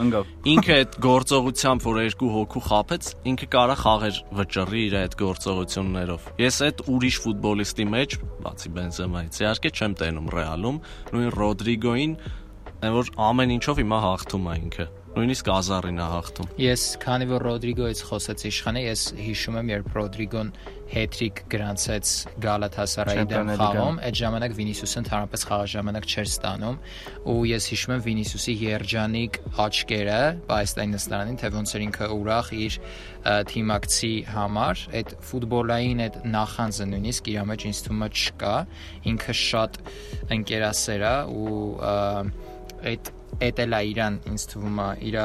ինքը 0.52 0.76
այդ 0.76 0.98
գործողությամբ, 1.06 1.86
որ 1.90 2.00
երկու 2.04 2.30
հոգու 2.36 2.62
խափեց, 2.68 3.10
ինքը 3.30 3.48
կարա 3.54 3.76
խաղեր 3.80 4.20
վճռի 4.40 4.84
իր 4.90 4.96
այդ 5.00 5.18
գործողություններով։ 5.20 6.30
Ես 6.40 6.60
այդ 6.70 6.84
ուրիշ 6.94 7.20
ֆուտբոլիստի 7.26 7.88
մեջ, 7.96 8.16
բացի 8.46 8.72
Բենզեմայից, 8.78 9.40
իհարկե 9.40 9.74
չեմ 9.80 9.98
տենում 10.00 10.30
Ռեալում, 10.36 10.80
նույն 11.10 11.34
Ռոդրիգոին, 11.40 12.16
այն 12.80 12.96
որ 12.96 13.14
ամեն 13.30 13.54
ինչով 13.58 13.84
հիմա 13.84 14.02
հաղթում 14.06 14.50
է 14.50 14.58
ինքը։ 14.60 14.86
նույնիսկ 15.10 15.48
Ազարին 15.50 15.96
է 15.98 16.04
հաղթում։ 16.06 16.50
Ես 16.62 16.82
քանի 17.02 17.26
որ 17.30 17.44
Ռոդրիգոից 17.48 18.02
խոսեց 18.06 18.44
իշխանը, 18.46 18.82
ես 18.84 19.00
հիշում 19.18 19.56
եմ, 19.58 19.70
երբ 19.72 19.88
Ռոդրիգոն 19.96 20.52
հետրիկ 20.90 21.40
գրանցեց 21.50 22.12
Գալաթասարայի 22.44 23.24
դեմ 23.30 23.50
խաղում, 23.60 23.98
այդ 24.06 24.16
ժամանակ 24.20 24.54
Վինիսիուսը 24.60 25.00
ընդհանրապես 25.00 25.44
խաղաժամանակ 25.50 26.08
չէր 26.10 26.30
ստանում, 26.30 26.78
ու 27.30 27.36
ես 27.50 27.68
հիշում 27.70 27.94
եմ 27.94 28.02
Վինիսիուսի 28.06 28.54
երջանիկ 28.60 29.38
աչքերը 29.66 30.20
Պայստայն 30.50 30.94
նստարանին, 30.94 31.38
թե 31.42 31.52
ոնց 31.58 31.74
էր 31.74 31.84
ինքը 31.90 32.10
ուրախ 32.16 32.50
իր 32.60 32.80
թիմակցի 33.50 34.12
համար, 34.30 34.84
այդ 35.00 35.14
ֆուտբոլային 35.30 36.04
այդ 36.06 36.20
նախանձը 36.38 36.90
նույնիսկ 36.90 37.30
իր 37.34 37.46
մեջ 37.50 37.66
ինձ 37.70 37.82
թվում 37.86 38.04
է 38.06 38.10
չկա, 38.10 38.56
ինքը 39.14 39.38
շատ 39.40 39.80
ընկերասեր 40.38 41.06
է 41.10 41.16
ու 41.30 41.62
այդ 42.90 43.14
էդ 43.40 43.60
էլ 43.64 43.76
է 43.76 43.80
իրան 43.90 44.16
ինձ 44.30 44.44
թվում 44.50 44.78
է 44.84 44.88
իր 45.08 45.16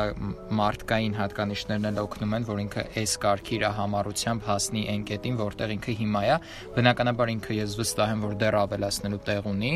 մարդկային 0.60 1.16
հատկանիշներն 1.20 1.88
էլ 1.90 2.00
օգնում 2.06 2.36
են 2.38 2.46
որ 2.48 2.62
ինքը 2.66 2.84
այս 3.02 3.16
կարգի 3.26 3.56
իր 3.58 3.66
համառությամբ 3.80 4.46
հասնի 4.50 4.84
այն 4.94 5.06
կետին 5.10 5.40
որտեղ 5.42 5.74
ինքը 5.76 5.96
հիմա 6.02 6.22
է 6.26 6.38
բնականաբար 6.78 7.34
ինքը 7.36 7.58
ես 7.60 7.76
վստահ 7.82 8.14
եմ 8.16 8.24
որ 8.26 8.38
դեռ 8.46 8.60
ավելացնելու 8.62 9.22
տեղ 9.30 9.50
ունի 9.52 9.74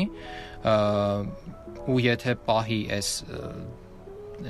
ու 1.90 1.98
եթե 2.06 2.36
պահի 2.46 2.80
այս 2.96 3.10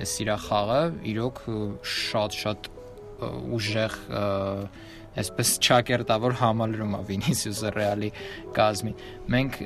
այս 0.05 0.15
իր 0.23 0.31
խաղը 0.47 0.81
իրոք 1.11 1.43
շատ 1.97 2.39
շատ 2.41 2.71
ուժեղ 3.59 3.97
այսպես 5.19 5.53
ճակերտավոր 5.67 6.35
համալրում 6.39 6.93
է 6.95 7.01
Վինիսիուսը 7.09 7.71
Ռեալի 7.75 8.11
կազմի։ 8.55 8.93
Մենք 9.35 9.57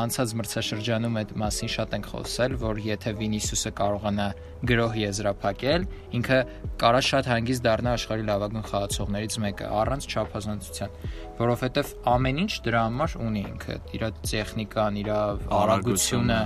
անցած 0.00 0.34
մրցաշրջանում 0.40 1.18
այդ 1.22 1.34
մասին 1.42 1.72
շատ 1.74 1.94
ենք 1.98 2.08
խոսել, 2.12 2.56
որ 2.62 2.80
եթե 2.88 3.12
Վինիսիուսը 3.18 3.72
կարողանա 3.78 4.26
գրոհ 4.68 4.98
եզրափակել, 4.98 5.86
ինքը 6.18 6.38
կարա 6.82 7.02
շատ 7.08 7.30
հանգիստ 7.30 7.64
դառնա 7.68 7.94
աշխարհի 7.98 8.26
լավագույն 8.28 8.66
խաղացողներից 8.72 9.38
մեկը 9.44 9.70
առանց 9.78 10.08
չափազանցության, 10.08 10.98
որովհետև 11.38 11.94
ամեն 12.18 12.42
ինչ 12.42 12.52
դրա 12.66 12.82
համար 12.88 13.16
ունի 13.28 13.42
ինքը, 13.54 13.78
իր 13.98 14.06
տեխնիկան, 14.28 15.00
իր 15.04 15.10
արագությունը, 15.14 16.40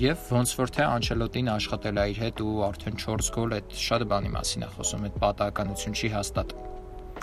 եւ 0.00 0.30
ոնց 0.32 0.52
որ 0.56 0.70
թե 0.76 0.84
Անչելոտին 0.88 1.50
աշխատել 1.52 2.00
է 2.00 2.06
իր 2.14 2.20
հետ 2.22 2.42
ու 2.46 2.54
արդեն 2.70 2.98
4 3.02 3.30
գոլ 3.36 3.54
այդ 3.58 3.78
շատ 3.84 4.06
բանի 4.14 4.34
մասին 4.38 4.64
է 4.64 4.72
խոսում, 4.78 5.06
այդ 5.10 5.22
պատահականություն 5.26 5.98
չի 6.00 6.12
հաստատ։ 6.16 6.69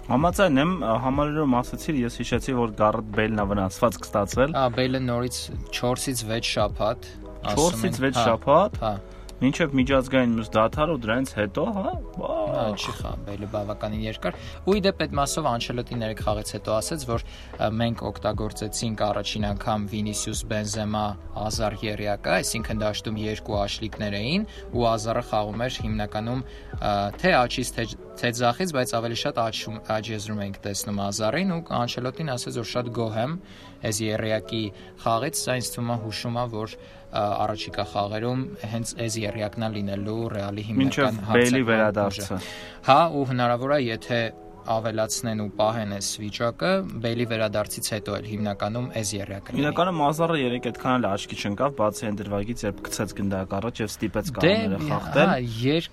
Համաձայն 0.08 0.60
եմ, 0.62 0.70
համալրում 1.04 1.56
ասացիր, 1.60 1.98
ես 2.06 2.18
հիշեցի, 2.22 2.54
որ 2.56 2.74
Գարեթ 2.80 3.10
Բեյլն 3.18 3.42
է 3.44 3.46
վնասված 3.50 3.98
կստացվել։ 4.06 4.56
Հա, 4.56 4.64
Բեյլը 4.78 5.02
նորից 5.04 5.40
4-ից 5.76 6.24
6 6.32 6.52
շաբաթ, 6.54 7.10
4-ից 7.52 8.00
6 8.06 8.24
շաբաթ։ 8.24 8.82
Հա 8.86 8.94
Մինչև 9.38 9.74
միջազգային 9.78 10.32
մյուս 10.34 10.48
դաթարը 10.50 10.94
ու 10.96 11.00
դրանից 11.04 11.32
հետո, 11.38 11.64
հա, 11.76 11.92
հա, 12.18 12.62
չի 12.74 12.94
խաղբելը 12.98 13.50
բավականին 13.52 14.06
երկար։ 14.08 14.40
Ու 14.66 14.78
իդեպ 14.80 15.04
այդ 15.06 15.14
մասով 15.20 15.50
Անչելոտին 15.52 16.06
երեք 16.08 16.24
խաղից 16.26 16.54
հետո 16.58 16.74
ասաց, 16.78 17.06
որ 17.12 17.26
մենք 17.78 18.02
օգտագործեցինք 18.10 19.04
առաջին 19.08 19.46
անգամ 19.52 19.86
Վինիսիուս 19.94 20.42
Բենզեմա 20.58 21.06
Ազար 21.46 21.78
Երիակա, 21.86 22.40
այսինքն 22.42 22.82
դաշտում 22.82 23.22
երկու 23.28 23.60
աշլիկներ 23.62 24.18
էին 24.26 24.50
ու 24.74 24.90
Ազարը 24.98 25.24
խաղում 25.30 25.66
էր 25.68 25.80
հիմնականում 25.86 26.46
թե 27.22 27.38
աչից 27.46 27.74
թե 27.78 27.88
թե 28.18 28.30
ձախից, 28.38 28.72
բայց 28.78 28.92
ավելի 28.98 29.18
շատ 29.22 29.40
աչում 29.44 29.76
աջեզրում 29.94 30.40
ենք 30.48 30.58
տեսնում 30.66 31.02
Ազարին 31.08 31.52
ու 31.54 31.60
Անչելոտին 31.78 32.32
ասաց, 32.34 32.56
որ 32.58 32.68
շատ 32.72 32.90
գոհ 32.98 33.18
եմ 33.24 33.36
այս 33.88 34.00
Երիակի 34.08 34.64
խաղից, 35.04 35.42
սա 35.44 35.58
ինձ 35.62 35.70
թվում 35.76 35.92
է 35.94 35.98
հուշում 36.08 36.38
է, 36.38 36.46
որ 36.58 36.76
առաջիկա 37.18 37.86
խաղերում 37.94 38.42
հենց 38.74 38.96
այս 39.06 39.18
երյակնա 39.22 39.68
լինելու 39.78 40.18
Ռեալի 40.34 40.64
հիմնական 40.68 41.22
հարցը։ 41.28 41.38
Մինչև 41.38 41.38
Բեյլի 41.38 41.62
վերադարձը։ 41.70 42.40
Հա, 42.88 43.00
ու 43.16 43.24
հնարավոր 43.32 43.74
է, 43.78 43.80
եթե 43.88 44.20
ավելացնեն 44.74 45.42
ու 45.44 45.48
պահեն 45.58 45.94
այս 45.98 46.10
վիճակը 46.22 46.72
Բեյլի 47.04 47.26
վերադարձից 47.32 47.90
հետո 47.94 48.16
էլ 48.18 48.28
հիմնականում 48.32 48.88
այս 49.00 49.12
երյակը։ 49.18 49.56
Հիմնականում 49.58 50.00
Մազարը 50.02 50.38
3 50.44 50.68
այդքան 50.72 50.98
էլ 50.98 51.08
աչքի 51.08 51.38
չընկավ, 51.38 51.76
բացի 51.78 52.08
այն 52.08 52.18
դրվագից, 52.22 52.64
երբ 52.68 52.82
գցեց 52.88 53.14
գնդակ 53.18 53.56
առաջ 53.58 53.82
եւ 53.82 53.92
ստիպեց 53.94 54.32
դե, 54.38 54.54
խախտել։ 54.88 55.32
Հա, 55.32 55.38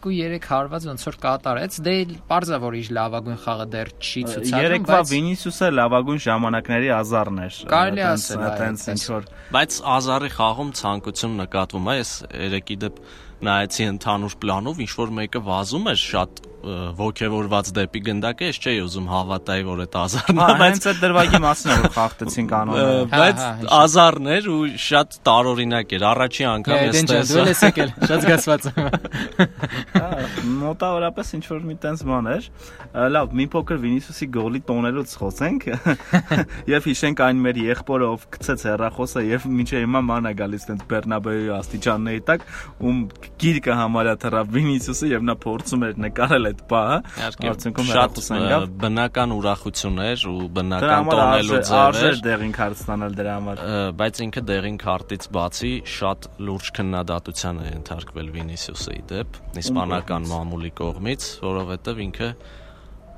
2-3 0.04 0.48
հարված 0.54 0.88
ոնց 0.90 1.06
որ 1.08 1.18
կատարեց, 1.24 1.78
դե 1.84 1.94
պարզա 2.34 2.58
որ 2.64 2.78
իր 2.80 2.90
լավագույն 2.98 3.38
խաղը 3.44 3.66
դեռ 3.74 3.92
չի 3.94 4.22
ցուցադրում, 4.34 4.54
բայց 4.54 4.64
Երեկվա 4.64 5.00
Վինիսիուսը 5.14 5.70
լավագույն 5.74 6.24
ժամանակների 6.24 6.90
Ազարն 6.94 7.42
էր։ 7.44 7.60
Կարելի 7.74 8.04
ասել, 8.14 8.44
այտենց 8.48 8.86
ինչ 8.94 9.04
որ 9.14 9.28
Բայց 9.54 9.76
Ազարի 9.94 10.30
խաղում 10.34 10.70
ցանկություն 10.80 11.38
նկատվում 11.44 11.88
է, 11.94 11.94
ես 12.00 12.12
երեկի 12.44 12.76
դեպ 12.84 12.98
նայեցի 13.44 13.86
ընդհանուր 13.92 14.34
պլանով, 14.44 14.82
ինչ 14.84 14.92
որ 14.98 15.14
մեկը 15.20 15.42
վազում 15.44 15.88
էր 15.92 16.00
շատ 16.04 16.42
ողջևորված 16.64 17.70
դեպի 17.76 18.00
գնդակը, 18.08 18.48
ես 18.48 18.58
չէի 18.64 18.78
ուզում 18.84 19.08
հավատայի, 19.10 19.64
որ 19.68 19.80
այդ 19.84 19.96
ազարն 20.00 20.38
է, 20.38 20.44
բայց 20.44 20.62
հենց 20.64 20.86
այդ 20.90 21.00
դրվագի 21.04 21.40
մասն 21.44 21.72
է 21.74 21.76
որ 21.82 21.90
խախտեցին 21.94 22.48
կանոնները։ 22.52 23.04
Բայց 23.14 23.42
ազարն 23.78 24.30
էր 24.34 24.48
ու 24.54 24.60
շատ 24.84 25.18
տարօրինակ 25.28 25.94
էր։ 25.98 26.06
Առաջի 26.14 26.46
անգամ 26.54 26.84
ես 26.84 27.04
տեսա։ 27.10 27.34
Դու 27.34 27.44
ես 27.50 27.62
եկել, 27.64 27.92
շատ 28.08 28.24
զգացված 28.24 28.68
եմ։ 28.70 28.78
Հա, 29.94 30.08
մոտավորապես 30.64 31.32
ինչ 31.34 31.44
որ 31.52 31.62
մի 31.68 31.76
տենց 31.84 32.04
բան 32.08 32.30
էր։ 32.34 32.48
Լավ, 33.14 33.34
մի 33.34 33.46
փոքր 33.54 33.80
Վինիսիուսի 33.84 34.28
գոլի 34.34 34.60
տոնելուց 34.70 35.14
խոսենք։ 35.20 35.68
Եվ 36.74 36.88
հիշենք 36.88 37.22
այն 37.24 37.42
մեր 37.44 37.60
եղբորը, 37.64 38.10
ով 38.14 38.26
գցեց 38.34 38.66
հերախոսը 38.70 39.24
եւ 39.28 39.46
մինչեւ 39.58 39.84
հիմա 39.84 40.02
ման 40.08 40.30
է 40.30 40.34
գալիս 40.38 40.68
տենց 40.70 40.84
Բեռնաբեուի 40.94 41.50
աստիճանների 41.58 42.22
տակ, 42.30 42.46
ում 42.84 43.00
գիրկը 43.44 43.78
համարյա 43.82 44.14
թռավ 44.24 44.52
Վինիսիուսը 44.54 45.10
եւ 45.14 45.26
նա 45.28 45.36
փորձում 45.44 45.86
էր 45.88 45.98
նկարել 46.04 46.53
այդ 46.53 46.61
բահը, 46.69 46.97
արդյունքում 47.29 47.89
հեռախոսան 47.89 48.45
գավ։ 48.51 48.65
Բնական 48.83 49.33
ուրախություն 49.35 49.99
էր 50.05 50.25
ու 50.29 50.35
բնական 50.59 51.09
տոնելու 51.09 51.59
ձև 51.69 51.73
էր։ 51.73 51.79
Արժեր 51.79 52.21
դեղին 52.27 52.53
քարտ 52.59 52.79
ստանալ 52.83 53.17
դրա 53.19 53.33
համար։ 53.39 53.63
Բայց 53.99 54.21
ինքը 54.25 54.43
դեղին 54.49 54.79
քարտից 54.83 55.27
բացի 55.39 55.73
շատ 55.99 56.29
լուրջ 56.49 56.71
քննադատության 56.79 57.59
է 57.59 57.67
ենթարկվել 57.69 58.31
Վինիսիուսը 58.39 58.95
իդեպ 58.99 59.41
իսպանական 59.63 60.29
մամուլի 60.29 60.71
կողմից, 60.79 61.27
որովհետև 61.49 62.03
ինքը 62.09 62.29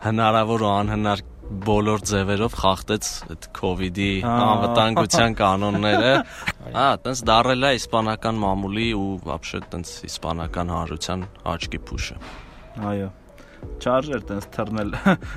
հնարավոր 0.02 0.66
ու 0.66 0.72
անհնար 0.72 1.28
բոլոր 1.52 2.04
ձևերով 2.08 2.54
խախտեց 2.62 3.08
այդ 3.34 3.48
կ 3.58 3.64
ូវ 3.68 3.82
իդի 3.88 4.10
անվտանգության 4.32 5.34
կանոնները։ 5.42 6.12
Հա, 6.78 6.86
տենց 7.04 7.24
դարել 7.28 7.68
է 7.68 7.72
իսպանական 7.80 8.40
մամուլի 8.44 8.88
ու 8.98 9.10
вообще 9.28 9.60
տենց 9.74 9.92
իսպանական 10.08 10.72
հանրության 10.76 11.26
աչքի 11.54 11.82
փուշը։ 11.92 12.18
Այո 12.92 13.10
չարժեր 13.77 14.23
տես 14.29 14.47
թռնել 14.57 14.93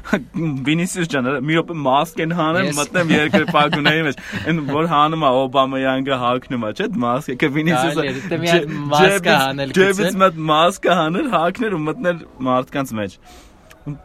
Վինիսիուս 0.68 1.10
ջան 1.14 1.30
մի 1.50 1.58
րոպե 1.60 1.76
մասկ 1.88 2.22
են 2.26 2.36
հանեմ 2.40 2.70
մտնեմ 2.80 3.14
երկրպագունների 3.16 4.06
մեջ 4.08 4.24
այն 4.40 4.64
որ 4.70 4.90
հանում 4.94 5.26
է 5.28 5.34
Օբամայանգը 5.42 6.22
հակնում 6.24 6.66
է 6.70 6.72
չէ 6.80 6.90
մասկը 7.04 7.38
կը 7.44 7.52
Վինիսիուսը 7.58 8.64
մասկը 8.94 9.38
հանել 9.44 9.76
Ջեբից 9.80 10.18
մտ 10.24 10.42
մասկը 10.54 10.98
հանել 11.04 11.30
հակներ 11.36 11.78
ու 11.80 11.84
մտնել 11.90 12.26
մարդկանց 12.50 12.98
մեջ 13.02 13.22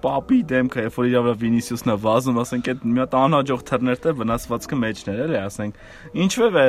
պապի 0.05 0.39
դեմքը, 0.49 0.83
երբ 0.87 0.97
որ 0.97 1.09
իրավա 1.11 1.33
Վինիսիուսն 1.41 1.93
է 1.93 1.97
վազում, 2.05 2.39
ասենք 2.41 2.69
այդ 2.73 2.85
մի 2.89 3.01
հատ 3.03 3.17
անհաջող 3.21 3.65
թռներ 3.69 4.01
թե 4.05 4.13
վնասվածքը 4.21 4.79
մեջներ 4.81 5.23
էլի, 5.25 5.39
ասենք։ 5.41 5.81
Ինչվե 6.25 6.49
է 6.63 6.65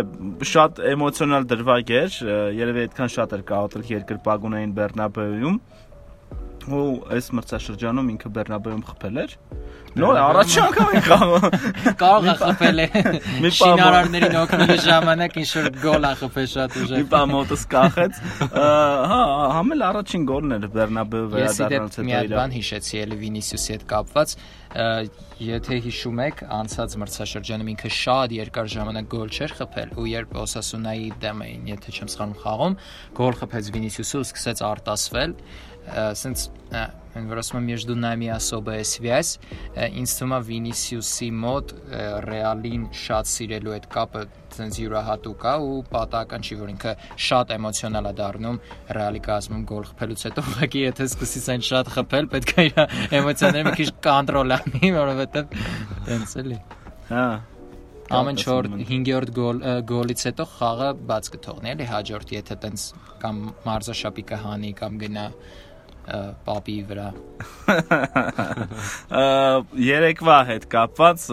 շատ 0.52 0.82
էմոցիոնալ 0.92 1.48
դրվագ 1.52 1.94
էր, 2.02 2.18
երևի 2.60 2.86
այդքան 2.86 3.14
շատ 3.16 3.36
էր 3.38 3.46
կաուտել 3.52 3.86
երկրպագունային 3.94 4.76
Բեռնաբեուում 4.80 5.60
ու 6.66 6.86
այս 7.14 7.28
մրցաշրջանում 7.38 8.08
ինքը 8.16 8.30
Բեռնաբեում 8.36 8.84
խփել 8.90 9.20
էր։ 9.22 9.34
Նոր 9.96 10.18
առաջի 10.20 10.60
անգամ 10.66 10.90
են 10.96 11.04
խաղում։ 11.06 11.46
Կարող 12.02 12.26
է 12.28 12.34
խփել 12.42 12.82
է։ 12.84 12.88
Շինարարներին 13.60 14.38
օգնելու 14.42 14.80
ժամանակ 14.86 15.38
ինչ 15.42 15.48
որ 15.56 15.70
գոլ 15.86 16.08
է 16.10 16.12
խփել 16.20 16.50
շատ 16.56 16.76
ուժեղ։ 16.82 17.00
Մի 17.00 17.08
բան 17.14 17.32
մոտս 17.32 17.64
կախեց։ 17.76 18.20
Հա, 18.56 19.22
համել 19.56 19.86
առաջին 19.90 20.26
գոլն 20.32 20.56
էր 20.58 20.68
Բեռնաբեու 20.76 21.30
վերադառնալուց 21.36 21.96
հետո 21.96 22.06
իր։ 22.06 22.16
Ես 22.16 22.28
մի 22.28 22.36
բան 22.36 22.56
հիշեցի 22.56 23.02
էլի 23.06 23.20
Վինիսիուսի 23.24 23.76
հետ 23.76 23.88
կապված 23.96 24.36
եթե 25.40 25.78
հիշում 25.86 26.20
եք, 26.26 26.42
անցած 26.52 26.96
մրցաշրջանում 27.00 27.70
ինքը 27.76 27.92
շատ 27.96 28.34
երկար 28.36 28.72
ժամանակ 28.74 29.08
գոլ 29.14 29.32
չէր 29.32 29.54
խփել 29.60 29.94
ու 29.96 30.08
երբ 30.12 30.36
Օսասունայի 30.42 31.08
դեմ 31.24 31.44
էին, 31.46 31.64
եթե 31.72 31.96
չեմ 31.96 32.12
սխալվում, 32.12 32.36
խաղում, 32.44 32.78
գոլ 33.22 33.40
խփեց 33.40 33.72
Վինիսիուսը 33.76 34.20
ու 34.20 34.28
սկսեց 34.28 34.64
արտասվել 34.68 35.40
սենց 36.20 36.46
այն 36.76 37.05
որ 37.15 37.41
ասում 37.43 37.59
եմ 37.61 37.67
между 37.67 37.95
нами 37.97 38.29
особая 38.31 38.85
связь 38.85 39.39
ինձ 39.75 40.15
թվում 40.19 40.35
է 40.37 40.41
Վինիսիուսի 40.51 41.29
մոտ 41.43 41.75
Ռեալին 42.27 42.85
շատ 42.95 43.31
սիրելու 43.31 43.75
այդ 43.77 43.89
կապը 43.95 44.25
ցենց 44.55 44.81
յուրահատուկ 44.85 45.47
է 45.51 45.55
ու 45.67 45.79
պատահական 45.91 46.47
չի 46.47 46.59
որ 46.61 46.73
ինքը 46.75 46.95
շատ 47.27 47.55
էմոցիոնալ 47.57 48.11
է 48.11 48.15
դառնում 48.21 48.59
Ռեալի 48.99 49.23
կազմում 49.27 49.63
գոլ 49.71 49.87
խփելուց 49.91 50.27
հետո 50.31 50.45
ուղղակի 50.51 50.85
եթե 50.87 51.09
սկսես 51.11 51.49
այն 51.55 51.65
շատ 51.71 51.95
խփել 51.99 52.31
պետք 52.35 52.51
է 52.51 52.67
իր 52.71 52.83
էմոցիաները 53.21 53.71
մի 53.71 53.79
քիչ 53.81 53.89
կոնտրոլ 54.11 54.59
անի 54.61 54.93
որովհետև 55.01 55.57
տենց 56.11 56.37
էլի 56.45 56.61
հա 57.11 57.31
ամեն 58.11 58.39
4 58.43 58.69
5-րդ 58.91 59.31
գոլ 59.37 59.61
գոլից 59.87 60.23
հետո 60.27 60.47
խաղը 60.57 60.87
բաց 61.11 61.29
կթողնի, 61.35 61.71
էլի 61.71 61.85
հաջորդ 61.91 62.33
եթե 62.35 62.57
տենց 62.65 62.87
կամ 63.23 63.37
մարզաշապի 63.69 64.25
կհանի 64.31 64.73
կամ 64.81 64.97
գնա 65.05 65.27
պապի 66.47 66.77
վրա։ 66.91 67.07
Երեկվա 69.91 70.39
հետ 70.51 70.67
կապված 70.75 71.27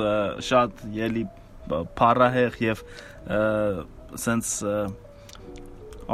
շատ 0.48 0.86
ելի 0.98 1.26
փառահեղ 1.98 2.58
եւ 2.64 2.84
սենց 4.24 4.52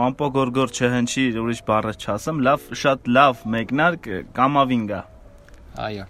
ամպոգորգոր 0.03 0.73
չհնչի 0.73 1.25
ուրիշ 1.37 1.61
բառը 1.67 1.93
չասեմ, 2.01 2.39
լավ, 2.47 2.69
շատ 2.81 3.09
լավ 3.13 3.43
մեկնարկ 3.53 4.07
կամավինգա։ 4.37 5.01
Այո։ 5.83 6.05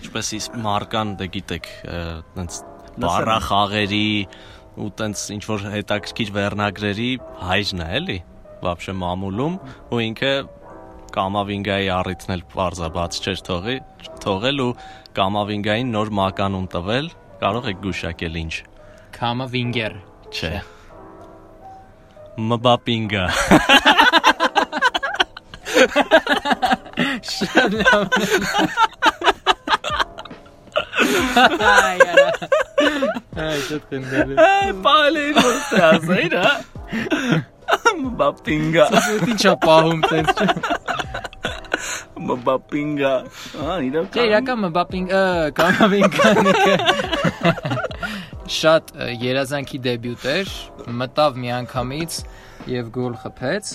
Ինչպես 0.00 0.30
իսկ 0.38 0.56
մարկան 0.64 1.12
դե 1.20 1.28
գիտեք, 1.36 1.68
այնց 2.40 2.58
բառախաղերի 3.04 4.08
ու 4.80 4.88
տենց 4.98 5.22
ինչ 5.36 5.42
որ 5.50 5.66
հետաքրքիր 5.74 6.32
վերնագրերի 6.36 7.10
հայրն 7.46 7.84
է, 7.84 7.88
էլի։ 8.00 8.18
Вообще 8.64 8.94
մամուլում 9.00 9.54
ու 9.90 10.02
ինքը 10.06 10.32
Կամավինգայի 11.15 11.87
առիթն 11.95 12.33
էլ 12.35 12.41
բարձաբաց 12.51 13.19
չէր 13.23 13.41
թողի, 13.47 13.75
թողել 14.25 14.57
ու 14.65 14.71
Կամավինգային 15.15 15.93
նոր 15.95 16.09
մականուն 16.19 16.65
տվել, 16.75 17.05
կարող 17.39 17.69
եք 17.71 17.77
գուշակել 17.85 18.39
ինչ։ 18.41 18.55
Կամավինգեր։ 19.15 19.93
Չէ։ 20.35 20.53
Մբապինգա։ 22.51 23.25
լավ։ 27.75 28.03
Այ 31.65 31.99
Այ 33.35 33.59
շատ 33.67 33.83
խնդրել։ 33.91 34.39
Այ 34.45 34.71
ասեին, 35.89 36.35
հա։ 36.43 36.53
Մբապինգա։ 38.03 38.87
Ինչա 39.31 39.53
պահում 39.65 40.01
տենց 40.09 40.33
չէ։ 40.35 40.74
Մբապինգա։ 42.45 43.13
Ահա, 43.57 43.75
իրական։ 43.89 44.13
Չէ, 44.13 44.25
իրական 44.29 44.59
Մբապինգա, 44.67 45.21
Կամավինգանը 45.57 46.53
շատ 48.55 48.91
երազանքի 49.25 49.79
դեբյուտ 49.87 50.25
էր, 50.35 50.51
մտավ 51.01 51.39
միանգամից 51.41 52.17
եւ 52.69 52.91
գոլ 52.93 53.15
խփեց 53.23 53.71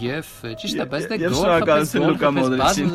եւ 0.00 0.28
ճիշտ 0.60 0.80
է, 0.80 0.86
բայց 0.92 1.06
դե 1.10 1.18
գոլ 1.22 1.34
շնորհակալություն 1.38 2.04
Լուկա 2.04 2.30
Մոդրիչին։ 2.38 2.90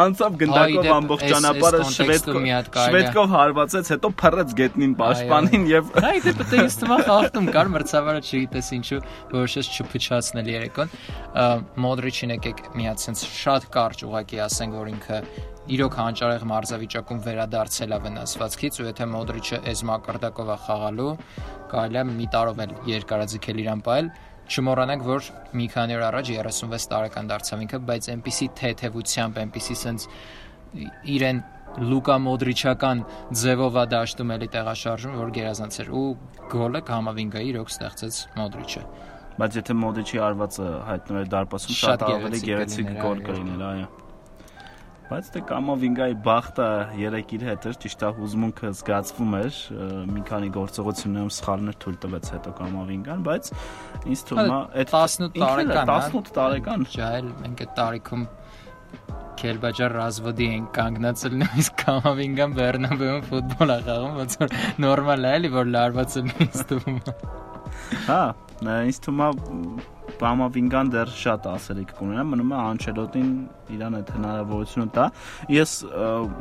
Անցավ 0.00 0.38
գնդակով 0.40 0.88
ամբողջ 0.94 1.24
ճանապարհը 1.30 1.82
շվեդկով 1.96 2.48
շվեդկով 2.80 3.34
հարվածեց, 3.34 3.92
հետո 3.94 4.10
փռեց 4.22 4.54
գետնին 4.60 4.96
պաշտպանին 5.00 5.68
եւ 5.70 5.92
Այ 6.00 6.18
դե 6.26 6.34
պետք 6.40 6.56
է 6.56 6.64
իստմա 6.70 6.98
խախտում 7.10 7.50
կար 7.56 7.72
մրցավարը 7.76 8.24
չգիտես 8.30 8.72
ինչու 8.80 9.00
որոշեց 9.36 9.70
չփչացնել 9.80 10.50
երեկոն։ 10.54 10.98
Մոդրիչին 11.84 12.34
եկեք 12.36 12.66
միած 12.80 13.06
sense 13.06 13.30
շատ 13.40 13.70
կարճ 13.74 14.04
ուղակի 14.10 14.44
ասենք 14.46 14.78
որ 14.80 14.92
ինքը 14.94 15.18
իրոք 15.70 15.96
հանճարեղ 16.00 16.44
մարզավիճակում 16.50 17.20
վերադարձել 17.26 17.92
է 17.94 17.98
վնասվածքից 18.06 18.78
ու 18.80 18.86
եթե 18.88 19.06
Մոդրիչը 19.12 19.58
այս 19.70 19.82
մակարդակով 19.90 20.50
է 20.50 20.56
խաղալու, 20.64 21.12
կարելի 21.70 22.00
է 22.00 22.04
մի 22.10 22.26
տարով 22.34 22.62
էլ 22.64 22.72
երկարաձգել 22.90 23.62
իրան 23.64 23.84
պայել 23.86 24.10
Չմոռանանք, 24.50 25.02
որ 25.06 25.30
մի 25.54 25.66
քանի 25.70 25.96
օր 25.96 26.04
առաջ 26.08 26.30
36 26.34 26.86
տարեկան 26.90 27.30
դարձավ 27.30 27.60
ինքը, 27.64 27.78
բայց 27.90 28.08
այնպիսի 28.14 28.48
թեթևությամբ, 28.60 29.38
այնպիսի 29.44 29.76
sense 29.78 30.08
իրեն 31.14 31.42
Լուկա 31.90 32.16
Մոդրիչական 32.24 33.04
ձևով 33.40 33.78
է 33.78 33.84
դաշտում 33.92 34.32
էլի 34.34 34.48
տեղաշարժում, 34.56 35.14
որ 35.20 35.32
գերազանց 35.38 35.78
էր 35.84 35.92
ու 36.00 36.04
գոլը 36.50 36.82
Կամավինգայի 36.90 37.50
իրոք 37.54 37.72
ստեղծեց 37.76 38.20
Մոդրիչը։ 38.40 38.84
Բայց 39.38 39.58
եթե 39.60 39.78
Մոդրիչի 39.86 40.22
արվածը 40.26 40.68
հայտնվել 40.90 41.32
դարպասում, 41.38 41.80
շատ 41.86 42.06
ավելի 42.10 42.44
գեղեցիկ 42.50 42.94
գոլ 42.98 43.26
կլիներ, 43.30 43.66
այո 43.70 43.99
բայց 45.10 45.28
դե 45.34 45.40
Կամովինգայի 45.50 46.14
բախտը 46.24 46.66
երեք 47.00 47.32
իր 47.34 47.44
հետ 47.48 47.64
էր, 47.70 47.78
ճիշտ 47.82 48.02
է 48.06 48.10
հուզմունքը 48.18 48.70
զգացվում 48.78 49.32
էր, 49.40 49.56
մի 50.10 50.22
քանի 50.30 50.50
գործողություններում 50.54 51.32
սխալներ 51.34 51.78
թույլ 51.82 51.96
տվեց 52.04 52.30
հետո 52.34 52.52
Կամովինգան, 52.60 53.24
բայց 53.26 53.50
ինձ 54.06 54.22
թվում 54.30 54.52
է 54.54 54.60
այդ 54.84 54.94
18 55.00 55.40
տարեկան, 55.40 55.92
18 55.96 56.32
տարեկան, 56.38 56.86
ջահել 56.94 57.32
մենք 57.42 57.64
այդ 57.66 57.74
տարիքում 57.80 58.24
Քելբաջար 59.40 59.94
Ռազվոդի 59.96 60.46
են 60.54 60.64
կանգնացել 60.76 61.36
նույնիսկ 61.40 61.76
Կամովինգան 61.80 62.56
Բեռնաբեում 62.58 63.22
ֆուտբոլ 63.30 63.72
է 63.72 63.78
խաղում, 63.86 64.18
ոնց 64.20 64.36
որ 64.42 64.56
նորմալ 64.84 65.24
է, 65.24 65.30
էլի 65.40 65.50
որ 65.54 65.70
լարված 65.74 66.16
է 66.20 66.24
ինձ 66.44 66.60
թվում։ 66.70 66.98
Հա, 68.10 68.20
ինձ 68.60 69.00
թվում 69.06 69.24
է 69.24 69.30
Պամավինգան 70.20 70.90
դեռ 70.94 71.12
շատ 71.20 71.46
ասելիք 71.50 71.92
կունենա, 71.96 72.24
մնում 72.30 72.50
է 72.52 72.58
Անչելոտին 72.60 73.30
իրան 73.74 73.96
այդ 74.00 74.10
հնարավորությունը 74.16 74.86
տա։ 74.96 75.04
Ես 75.54 75.72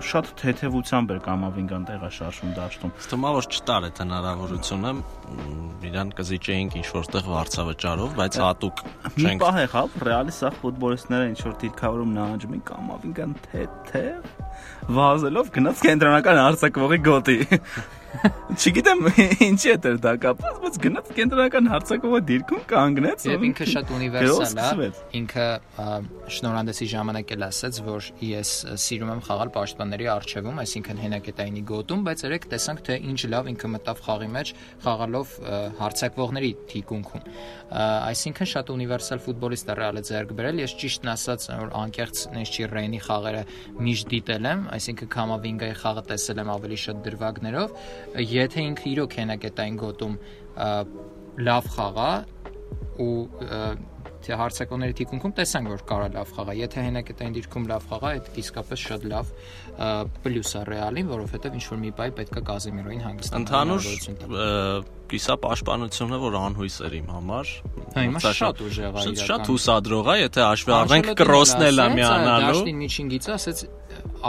շատ 0.10 0.32
թեթևությամբ 0.42 1.13
էր 1.15 1.22
Կամավինգան 1.30 1.86
տեղաշարժում 1.89 2.52
դաշտում։ 2.60 2.94
Ստումա 3.00 3.32
որ 3.39 3.48
չտար 3.50 3.88
այդ 3.89 4.02
հնարավորությունը, 4.04 4.94
իրան 5.89 6.13
կզիջեինք 6.20 6.78
ինչ 6.80 6.88
որտեղ 7.00 7.30
վարձավճարով, 7.30 8.18
բայց 8.20 8.39
հատուկ 8.44 8.84
չենք։ 8.84 9.20
Մի 9.20 9.36
պահ 9.44 9.60
եղավ, 9.63 9.96
ռեալի 10.10 10.36
սա 10.39 10.52
ֆուտբոլիստները 10.60 11.30
ինչ 11.30 11.39
որ 11.46 11.56
դիրքավորում 11.63 12.12
նահանջում 12.20 12.58
են 12.60 12.65
Կամավինգան 12.70 13.38
թեթև 13.50 14.38
վազելով 14.89 15.54
գնաց 15.56 15.82
կենտրոնական 15.86 16.39
հարցակվողի 16.44 17.00
գոտի։ 17.06 17.38
Չգիտեմ 18.60 19.06
ինչի 19.45 19.69
է 19.72 19.76
դա 20.04 20.12
կապված, 20.24 20.56
բայց 20.63 20.78
գնաց 20.84 21.10
կենտրոնական 21.19 21.67
հարցակողը 21.69 22.19
դիրքում 22.30 22.63
կանգնեց։ 22.69 23.26
Եվ 23.30 23.43
ինքը 23.50 23.67
շատ 23.69 23.91
ունիվերսալ 23.95 24.82
է։ 24.84 24.89
Ինքը 25.19 25.45
շնորհանդեսի 26.36 26.88
ժամանակ 26.93 27.34
էլ 27.36 27.45
ասաց, 27.50 27.80
որ 27.86 28.10
ես 28.26 28.54
սիրում 28.84 29.12
եմ 29.13 29.22
խաղալ 29.30 29.54
պաշտպանների 29.56 30.10
արչեվում, 30.15 30.60
այսինքն 30.65 31.02
հենակետայինի 31.06 31.63
գոտում, 31.69 32.04
բայց 32.10 32.24
երեք 32.26 32.48
տեսանք 32.50 32.84
թե 32.89 32.98
ինչ 33.10 33.19
լավ 33.30 33.50
ինքը 33.54 33.72
մտավ 33.78 34.04
խաղի 34.10 34.30
մեջ, 34.36 34.54
խաղալով 34.84 35.34
հարցակվողների 35.80 36.52
թիկունքում։ 36.74 37.24
Այսինքն 37.69 38.50
շատ 38.50 38.72
ունիվերսալ 38.74 39.19
ֆուտբոլիստ 39.30 39.69
է 39.69 39.74
Ռեալը 39.80 40.04
ձեռք 40.10 40.32
բերել։ 40.39 40.62
Ես 40.63 40.74
ճիշտն 40.80 41.12
ասած, 41.13 41.45
որ 41.60 41.74
անկեղծ 41.80 42.22
Նեշչի 42.34 42.67
Ռեյնի 42.74 43.02
խաղերը 43.06 43.43
միշտ 43.86 44.10
դիտել 44.10 44.48
եմ, 44.50 44.63
այսինքն 44.80 45.12
Կամավինգայի 45.13 45.76
խաղը 45.84 46.04
տեսել 46.10 46.41
եմ 46.41 46.52
ավելի 46.56 46.80
շատ 46.89 47.04
դրվագներով 47.10 47.76
եթե 48.30 48.66
ինքը 48.70 48.90
իրոք 48.94 49.16
հենակետային 49.20 49.80
գոտում 49.84 50.18
լավ 51.50 51.72
խաղա 51.76 52.12
ու 53.00 53.14
թե 54.20 54.36
հարցակոնների 54.36 54.96
թիկունքում 55.00 55.34
տեսանք 55.40 55.72
որ 55.72 55.84
կարա 55.90 56.08
լավ 56.16 56.32
խաղա 56.36 56.56
եթե 56.60 56.84
հենակետային 56.90 57.36
դիրքում 57.38 57.68
լավ 57.72 57.86
խաղա 57.92 58.12
այդ 58.18 58.40
իսկապես 58.44 58.86
շատ 58.90 59.06
լավ 59.14 59.34
պլյուս 60.26 60.52
է 60.60 60.64
ռեալին 60.70 61.12
որովհետև 61.16 61.60
ինչ 61.60 61.66
որ 61.72 61.82
մի 61.86 61.92
բայ 62.00 62.10
պետքա 62.20 62.44
Կազեմիրոին 62.50 63.06
հանգստանալ 63.08 63.46
ընդհանուր 63.46 64.98
կիսա 65.13 65.36
պաշտպանությունը 65.43 66.19
որ 66.24 66.38
անհույս 66.39 66.78
էր 66.89 66.95
իմ 67.00 67.10
համար 67.15 67.52
հա 67.95 68.06
հիմա 68.06 68.22
շատ 68.39 68.63
ուժեղ 68.67 69.00
է 69.00 69.04
իրական 69.10 69.28
շատ 69.30 69.52
հուսադրող 69.54 70.10
է 70.10 70.15
եթե 70.19 70.45
հաշվի 70.45 70.76
առնենք 70.80 71.12
կրոսն 71.19 71.65
էլ 71.69 71.84
է 71.84 71.88
միանալու 72.00 72.50
դաշտին 72.50 72.80
միջին 72.84 73.12
գիծը 73.13 73.34
ասեց 73.39 73.63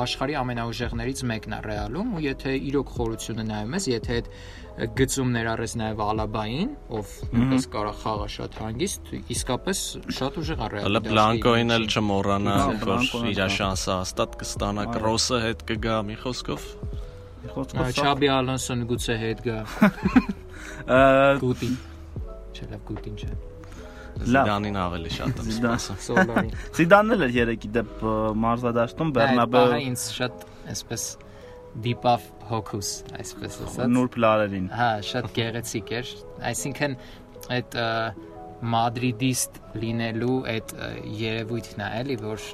աշխարհի 0.01 0.35
ամենաուժեղներից 0.41 1.21
մեկն 1.31 1.55
է 1.57 1.61
Ռեալում 1.67 2.11
ու 2.17 2.23
եթե 2.25 2.53
իրոք 2.71 2.91
խորությունը 2.97 3.45
նայում 3.51 3.77
ես, 3.77 3.87
եթե 3.91 4.19
այդ 4.21 4.29
գծում 5.01 5.33
ներառես 5.35 5.75
նաև 5.81 6.03
Ալաբային, 6.05 6.71
ով 6.97 7.15
նույնպես 7.35 7.67
կարա 7.75 7.95
խաղա 8.01 8.29
շատ 8.35 8.59
հանգիստ, 8.61 9.11
իսկապես 9.35 9.83
շատ 10.19 10.39
ուժեղ 10.41 10.63
է 10.63 10.69
Ռեալը։ 10.75 10.87
Հələ 10.87 11.03
Բլանկոին 11.09 11.75
էլ 11.77 11.89
չմոռանա, 11.91 12.57
որ 12.87 13.27
իր 13.35 13.43
շանսը 13.59 13.97
հաստատ 14.01 14.39
կստանա, 14.41 14.87
Կրոսը 14.95 15.43
հետ 15.47 15.67
կգա 15.71 15.99
Մի 16.11 16.21
խոսքով 16.23 16.71
Չաբի 17.51 18.29
Ալոնսոն 18.37 18.87
գուցե 18.91 19.15
հետ 19.21 19.45
գա։ 19.47 19.59
Գուտին։ 21.45 21.79
Չէ, 22.51 22.69
լավ 22.75 22.85
Գուտին 22.91 23.17
չէ։ 23.21 23.33
Զիդանին 24.21 24.77
ավելի 24.81 25.11
շատ 25.15 25.41
եմ 25.41 25.51
սպասում։ 25.55 25.99
Սոլարին։ 26.07 26.55
Զիդանն 26.77 27.15
էլ 27.17 27.25
էր 27.27 27.35
երեկի 27.37 27.71
դեպ 27.77 28.03
մարզադաշտում 28.45 29.13
Բեռնաբեու։ 29.17 29.71
Դա 29.71 29.79
ինձ 29.87 30.07
շատ 30.17 30.45
այսպես 30.75 31.05
դիպավ 31.87 32.27
հոկուս, 32.51 32.91
այսպես 33.21 33.59
ասած։ 33.67 33.93
Նուրբ 33.95 34.19
լարերին։ 34.25 34.67
Հա, 34.75 34.91
շատ 35.11 35.29
գեղեցիկ 35.39 35.93
էր։ 36.01 36.13
Այսինքն 36.51 36.97
այդ 37.57 37.77
մադրիդիստ 38.61 39.61
լինելու 39.81 40.39
այդ 40.55 40.73
երևույթն 41.21 41.81
է, 41.81 41.91
էլի, 42.01 42.17
որ 42.21 42.49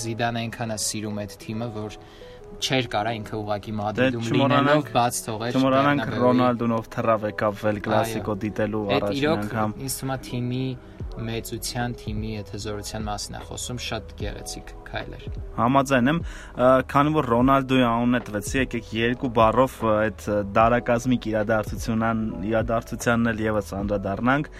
Զիդանը 0.00 0.44
այնքան 0.44 0.72
է 0.72 0.78
սիրում 0.84 1.20
այդ 1.24 1.34
թիմը, 1.44 1.68
որ 1.74 1.98
չէր 2.62 2.88
կարա 2.94 3.12
ինքը 3.18 3.34
ուղակի 3.40 3.72
Մադրիդում 3.80 4.24
դե 4.24 4.38
լինելով 4.38 4.88
բաց 4.94 5.20
թողեր։ 5.26 5.58
Չմոռանանք 5.58 6.14
Ռոնալդուն 6.24 6.74
ով 6.78 6.88
թռավ 6.94 7.26
եկավ 7.30 7.62
վել 7.64 7.80
կլասիկո 7.84 8.36
դիտելու 8.44 8.82
առաջին 8.98 9.30
անգամ։ 9.34 9.74
Ինձ 9.84 9.96
թվում 10.00 10.14
է 10.14 10.18
թիմի 10.28 10.64
մեծության 11.28 11.94
թիմի 12.00 12.30
եթեզորության 12.34 13.04
մասին 13.08 13.36
է 13.38 13.42
խոսում, 13.48 13.80
շատ 13.84 14.14
գեղեցիկ 14.20 14.72
քայլ 14.88 15.14
էր։ 15.18 15.24
Համաձայն 15.54 16.10
եմ, 16.10 16.18
քանի 16.90 17.12
որ 17.14 17.28
Ռոնալդոյի 17.34 17.84
անունը 17.88 18.20
տվեցի, 18.28 18.56
եկեք 18.60 18.90
երկու 18.94 19.30
բառով 19.38 19.76
այդ 19.94 20.24
դարակազմիկ 20.58 21.28
իրադարձությունն 21.30 22.22
իրադարձությանն 22.50 23.30
էլ 23.32 23.42
եւս 23.44 23.70
անդրադառնանք։ 23.78 24.50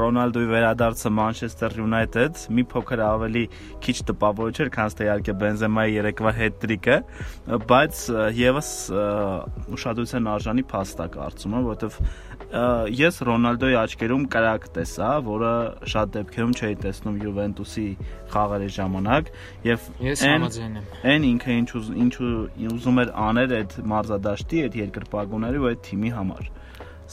Ռոնալդոյի 0.00 0.50
վերադարձը 0.54 1.12
Manchester 1.18 1.70
United 1.84 2.44
մի 2.54 2.66
փոքր 2.74 3.04
ավելի 3.04 3.44
քիչ 3.84 3.96
տպավորիչ 4.10 4.56
էր, 4.64 4.72
քան 4.74 4.94
իհարկե 5.04 5.34
Բենզեմայի 5.42 5.94
երեկվա 5.98 6.32
հետրիկը, 6.38 6.96
բայց 7.70 8.02
եւս 8.38 8.70
ուշադրության 9.74 10.30
արժանի 10.34 10.64
փաստ 10.70 11.02
է 11.04 11.08
կարծում 11.14 11.54
եմ, 11.58 11.68
որովհետեւ 11.68 11.98
ես 12.52 13.20
Ռոնալդոյի 13.28 13.76
աչքերում 13.80 14.24
կրակ 14.34 14.66
տեսա, 14.76 15.10
որը 15.26 15.52
շատ 15.92 16.12
դեպքերում 16.16 16.52
չէի 16.54 16.76
տեսնում 16.84 17.16
Յուվենտուսի 17.24 17.86
խաղերի 18.34 18.68
ժամանակ 18.76 19.30
եւ 19.68 19.88
այն 20.28 20.46
այն 21.14 21.26
ինքը 21.30 21.56
ինչ 21.62 21.70
ինչ 22.04 22.14
ուզում 22.74 23.02
էր 23.04 23.12
անել 23.24 23.56
այդ 23.58 23.76
մարզադաշտի, 23.94 24.62
այդ 24.68 24.78
երկրպագուների 24.84 25.64
ու 25.64 25.68
այդ 25.72 25.82
թիմի 25.88 26.14
համար։ 26.18 26.52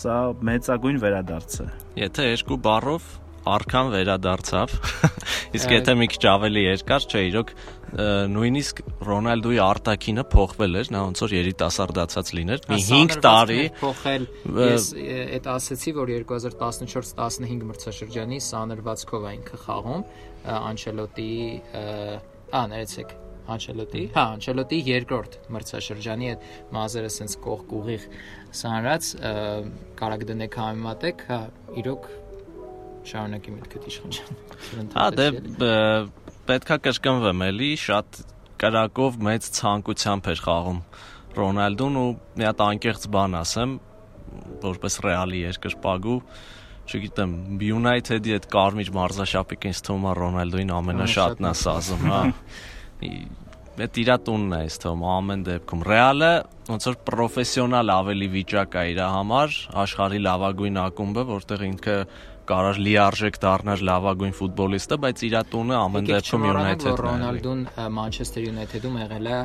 Սա 0.02 0.16
մեծագույն 0.52 1.02
վերադարձ 1.02 1.58
է։ 1.62 1.68
Եթե 2.02 2.28
երկու 2.32 2.60
բառով 2.68 3.10
արքան 3.50 3.88
վերադարձավ։ 3.96 4.74
Իսկ 5.58 5.72
եթե 5.74 5.96
մի 6.00 6.08
քիչ 6.14 6.24
ավելի 6.32 6.64
երկար, 6.66 7.06
չէ, 7.12 7.22
իրոք 7.32 7.54
նույնիսկ 7.92 8.78
Ռոնալդոյի 9.04 9.58
արտակինը 9.66 10.24
փոխվել 10.32 10.80
էր, 10.80 10.92
նա 10.96 11.00
ոնց 11.08 11.24
որ 11.26 11.34
երիտասարդացած 11.36 12.30
լիներ։ 12.38 12.62
Մի 12.72 12.78
5 12.88 13.18
տարի 13.26 13.64
փոխել։ 13.82 14.28
Ես 14.62 14.86
այդ 15.38 15.50
ասացի, 15.56 15.94
որ 15.98 16.14
2014-15 16.22 17.66
մրցաշրջանի 17.72 18.40
սանրվածքով 18.48 19.28
է 19.28 19.34
ինքը 19.42 19.60
խաղում 19.66 20.06
Անչելոտի 20.62 21.34
ա, 21.76 22.64
ներեցեք, 22.72 23.14
Անչելոտի, 23.52 24.02
հա, 24.16 24.24
Անչելոտի 24.38 24.80
երկրորդ 24.88 25.38
մրցաշրջանի 25.52 26.28
այդ 26.32 26.44
մազերը 26.76 27.12
sense 27.12 27.40
կողք 27.42 27.72
ուղիղ 27.82 28.04
սանրած 28.62 29.10
կարակ 30.00 30.26
դնեք 30.30 30.58
համեմատեք, 30.62 31.24
հա, 31.32 31.40
իրոք 31.82 32.10
շարունակի 33.10 33.54
միտքդ 33.56 33.88
իշխան 33.92 34.92
Հա, 34.96 35.06
դե 35.18 35.28
պետքա 36.52 36.78
կրկնվեմ 36.86 37.44
էլի, 37.48 37.70
շատ 37.82 38.22
կրակով 38.62 39.18
մեծ 39.26 39.48
ցանկությամբ 39.58 40.30
էր 40.32 40.42
խաղում 40.46 40.82
Ռոնալդուն 41.38 42.00
ու 42.02 42.08
մի 42.38 42.48
հատ 42.48 42.64
անկեղծ 42.68 43.06
բան 43.16 43.38
ասեմ, 43.42 43.76
որպես 44.66 44.98
ռեալի 45.06 45.40
երկրպագու, 45.48 46.18
չգիտեմ, 46.92 47.36
United-ի 47.68 48.36
այդ 48.38 48.48
կարմիր 48.52 48.92
մարզաշապիկը 48.98 49.72
ինձ 49.72 49.82
թվում 49.88 50.08
է 50.12 50.16
Ռոնալդոին 50.20 50.74
ամենաշատն 50.78 51.48
է 51.48 51.54
սազում, 51.62 52.06
հա։ 52.12 52.22
Այդ 53.82 53.98
իրա 54.02 54.16
տունն 54.28 54.52
է 54.52 54.58
այս 54.62 54.76
թվում 54.84 55.04
ամեն 55.10 55.44
դեպքում։ 55.48 55.84
Ռեալը 55.88 56.32
ոնց 56.68 56.88
որ 56.90 56.98
պրոֆեսիոնալ 57.08 57.92
ավելի 57.96 58.28
վիճակ 58.36 58.76
է 58.78 58.84
իր 58.92 59.00
համար, 59.02 59.56
աշխարհի 59.82 60.20
լավագույն 60.28 60.80
ակումբը, 60.82 61.24
որտեղ 61.32 61.64
ինքը 61.70 61.96
կարար 62.52 62.80
լիարժեք 62.86 63.38
դառնար 63.42 63.84
լավագույն 63.90 64.34
ֆուտբոլիստը, 64.38 64.98
բայց 65.06 65.24
իր 65.28 65.36
տունը 65.52 65.78
ամեն 65.82 66.10
դեպքում 66.12 66.48
United-ն 66.52 66.92
է։ 66.92 67.04
Ռոնալդուն 67.06 67.62
Manchester 67.98 68.48
United-ում 68.52 68.98
եղել 69.02 69.32
է 69.32 69.38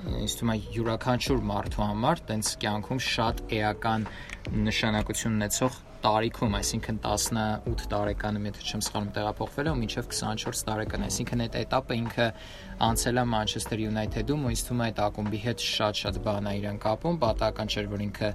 ինձ 0.00 0.34
թվում 0.40 0.50
է 0.54 0.56
յուրաքանչյուր 0.74 1.40
մարդու 1.50 1.84
համար 1.84 2.20
տենց 2.30 2.50
կյանքում 2.62 3.00
շատ 3.06 3.40
էական 3.60 4.06
նշանակություն 4.70 5.34
ունեցող 5.40 5.78
տարիքում, 6.00 6.54
այսինքն 6.56 6.98
18 7.04 7.82
տարեկանում, 7.92 8.46
եթե 8.48 8.62
չեմ 8.70 8.82
սխալվում, 8.86 9.10
տեղափոխվել 9.16 9.68
է 9.68 9.72
ու 9.74 9.80
մինչև 9.80 10.08
24 10.16 10.62
տարեկան, 10.70 11.04
այսինքն 11.10 11.42
այդ 11.44 11.58
этаպը 11.60 11.98
ինքը 12.00 12.28
անցել 12.88 13.20
է 13.20 13.24
Manchester 13.34 13.82
United-ում 13.84 14.46
ու 14.48 14.52
ինձ 14.54 14.62
թվում 14.70 14.80
է 14.80 14.86
այդ 14.88 15.02
ակումբի 15.10 15.40
հետ 15.44 15.66
շատ-շատ 15.68 16.20
բան 16.24 16.48
է 16.48 16.54
իրեն 16.60 16.80
կապում, 16.80 17.20
պատահական 17.20 17.74
չէր, 17.74 17.90
որ 17.92 18.04
ինքը 18.08 18.32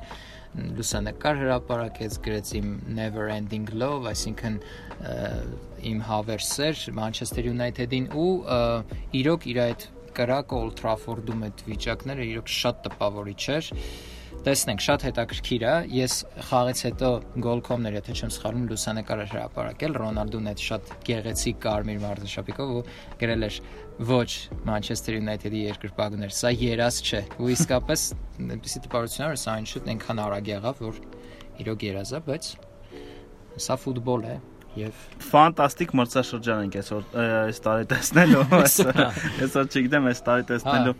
լուսանկար 0.55 1.39
հրապարակեց 1.41 2.17
գրեց 2.25 2.51
իմ 2.59 2.71
Never 2.97 3.27
Ending 3.33 3.67
Love, 3.75 4.07
այսինքն 4.11 4.57
իմ 5.91 6.01
հավերսեր 6.09 6.83
Manchester 6.95 7.45
United-ին 7.51 8.09
ու 8.15 8.31
իրոք 9.21 9.47
իր 9.51 9.61
այդ 9.65 9.87
կրակը 10.15 10.59
Old 10.59 10.75
Trafford-ում 10.79 11.47
այդ 11.49 11.63
վիճակները 11.69 12.27
իրոք 12.31 12.51
շատ 12.55 12.83
տպավորիչ 12.87 13.41
էր 13.55 13.71
տեսնենք 14.45 14.83
շատ 14.85 15.03
հետաքրքիր 15.07 15.63
է 15.65 15.73
ես 15.95 16.15
խաղից 16.49 16.81
հետո 16.85 17.09
գոլկոմներ 17.45 17.95
եթե 17.97 18.15
չեմ 18.19 18.31
սխալվում 18.35 18.65
լուսանկար 18.71 19.23
հրապարակել 19.31 19.95
Ռոնալդուն 20.01 20.49
այդ 20.51 20.63
շատ 20.65 20.91
գեղեցիկ 21.07 21.57
կարմիր 21.65 22.01
մարզաշապիկով 22.03 22.73
ու 22.75 22.83
գրել 23.23 23.47
էր 23.47 23.57
ոչ 23.95 24.29
Manchester 24.67 25.15
United-ի 25.15 25.61
երկրպագուներ, 25.69 26.33
սա 26.35 26.51
երազ 26.51 26.97
չէ։ 27.05 27.21
Ու 27.39 27.51
իսկապես 27.55 28.01
այնպեսի 28.45 28.81
տպարություն 28.85 29.27
էր, 29.29 29.37
սա 29.39 29.53
այն 29.55 29.69
շուտ 29.71 29.87
այնքան 29.93 30.21
արագ 30.25 30.49
եղավ, 30.51 30.81
որ 30.83 30.99
իրոք 31.63 31.85
երազ 31.87 32.11
է, 32.11 32.19
բայց 32.25 32.49
սա 33.65 33.77
ֆուտբոլ 33.79 34.25
է 34.27 34.35
եւ 34.75 35.03
ֆանտաստիկ 35.23 35.93
մրցաշրջան 35.95 36.63
ենք 36.65 36.73
այսօր 36.81 37.05
այս 37.25 37.61
տարի 37.63 37.85
տեսնելու 37.93 38.41
այսօր 38.59 39.69
չգիտեմ 39.69 40.09
այս 40.11 40.21
տարի 40.25 40.47
տեսնելու 40.49 40.95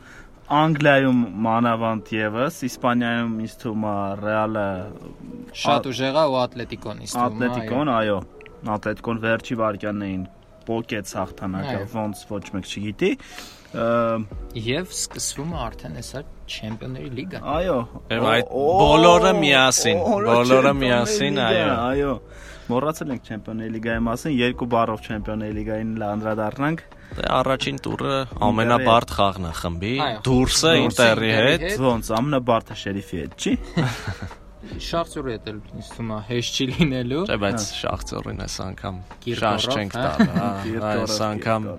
Անգլիայում 0.46 1.22
մանավանդ 1.42 2.10
եւս, 2.14 2.58
Իսպանիայում 2.68 3.32
ինձ 3.42 3.54
թվում 3.64 3.86
է 3.90 3.94
Ռեալը 4.20 4.66
շատ 5.62 5.88
ուժեղ 5.90 6.20
է 6.22 6.26
ու 6.30 6.38
Ատլետիկոն 6.44 7.00
ինձ 7.02 7.16
թվում 7.16 7.26
է։ 7.26 7.48
Ատլետիկոն, 7.50 7.92
այո։ 7.96 8.18
Ատլետիկոն 8.76 9.22
վերջի 9.26 9.58
վարքյաններին 9.62 10.28
պոկեց 10.70 11.14
հաղթանակը, 11.20 11.78
ոնց 11.96 12.24
ոչ 12.32 12.44
մեկ 12.56 12.72
չգիտի։ 12.72 13.12
Եվ 13.76 14.92
սկսվում 14.96 15.54
է 15.56 15.58
արդեն 15.66 15.96
հեսա 16.00 16.22
Չեմպիոնների 16.46 17.10
լիգա։ 17.18 17.40
Այո։ 17.56 17.78
Այդ 18.16 18.52
բոլորը 18.56 19.32
միասին, 19.42 20.04
բոլորը 20.30 20.74
միասին, 20.80 21.40
այո։ 21.46 21.66
Այո։ 21.76 22.14
Մոռացել 22.66 23.12
ենք 23.16 23.28
Չեմպիոնների 23.30 23.74
լիգայի 23.76 24.04
մասին, 24.06 24.38
երկու 24.42 24.68
բառով 24.76 25.04
Չեմպիոնների 25.10 25.58
լիգային 25.60 25.92
անդրադառնանք։ 26.06 26.86
Դե 27.16 27.28
առաջին 27.40 27.78
տուրը 27.86 28.16
ամենաբարդ 28.48 29.14
խաղն 29.20 29.46
է 29.46 29.54
խմբի, 29.60 29.94
դուրսը 30.26 30.74
Ինտերի 30.86 31.36
հետ, 31.36 31.68
ոնց 31.86 32.10
ամենաբարդը 32.22 32.80
Շերիֆի 32.86 33.22
հետ, 33.26 33.38
չի։ 33.46 33.56
Շախտյորի 34.86 35.34
հետ 35.36 35.50
էլ 35.52 35.60
ինձ 35.76 35.90
թվում 35.96 36.12
է 36.16 36.18
հեշտ 36.30 36.58
չի 36.60 36.66
լինելու։ 36.72 37.22
Չէ, 37.30 37.38
բայց 37.46 37.68
Շախտյորին 37.80 38.44
այս 38.46 38.58
անգամ 38.66 39.00
շաշ 39.42 39.68
չենք 39.76 39.96
տալ, 39.96 40.26
հա, 40.36 40.50
այս 40.92 41.18
անգամ 41.30 41.70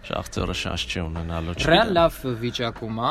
Շախտյորը 0.00 0.54
շանս 0.60 0.84
չի 0.90 1.00
ունենալու։ 1.04 1.54
Ռեալ 1.70 1.90
լավ 1.96 2.20
վիճակում 2.40 3.00
է, 3.04 3.10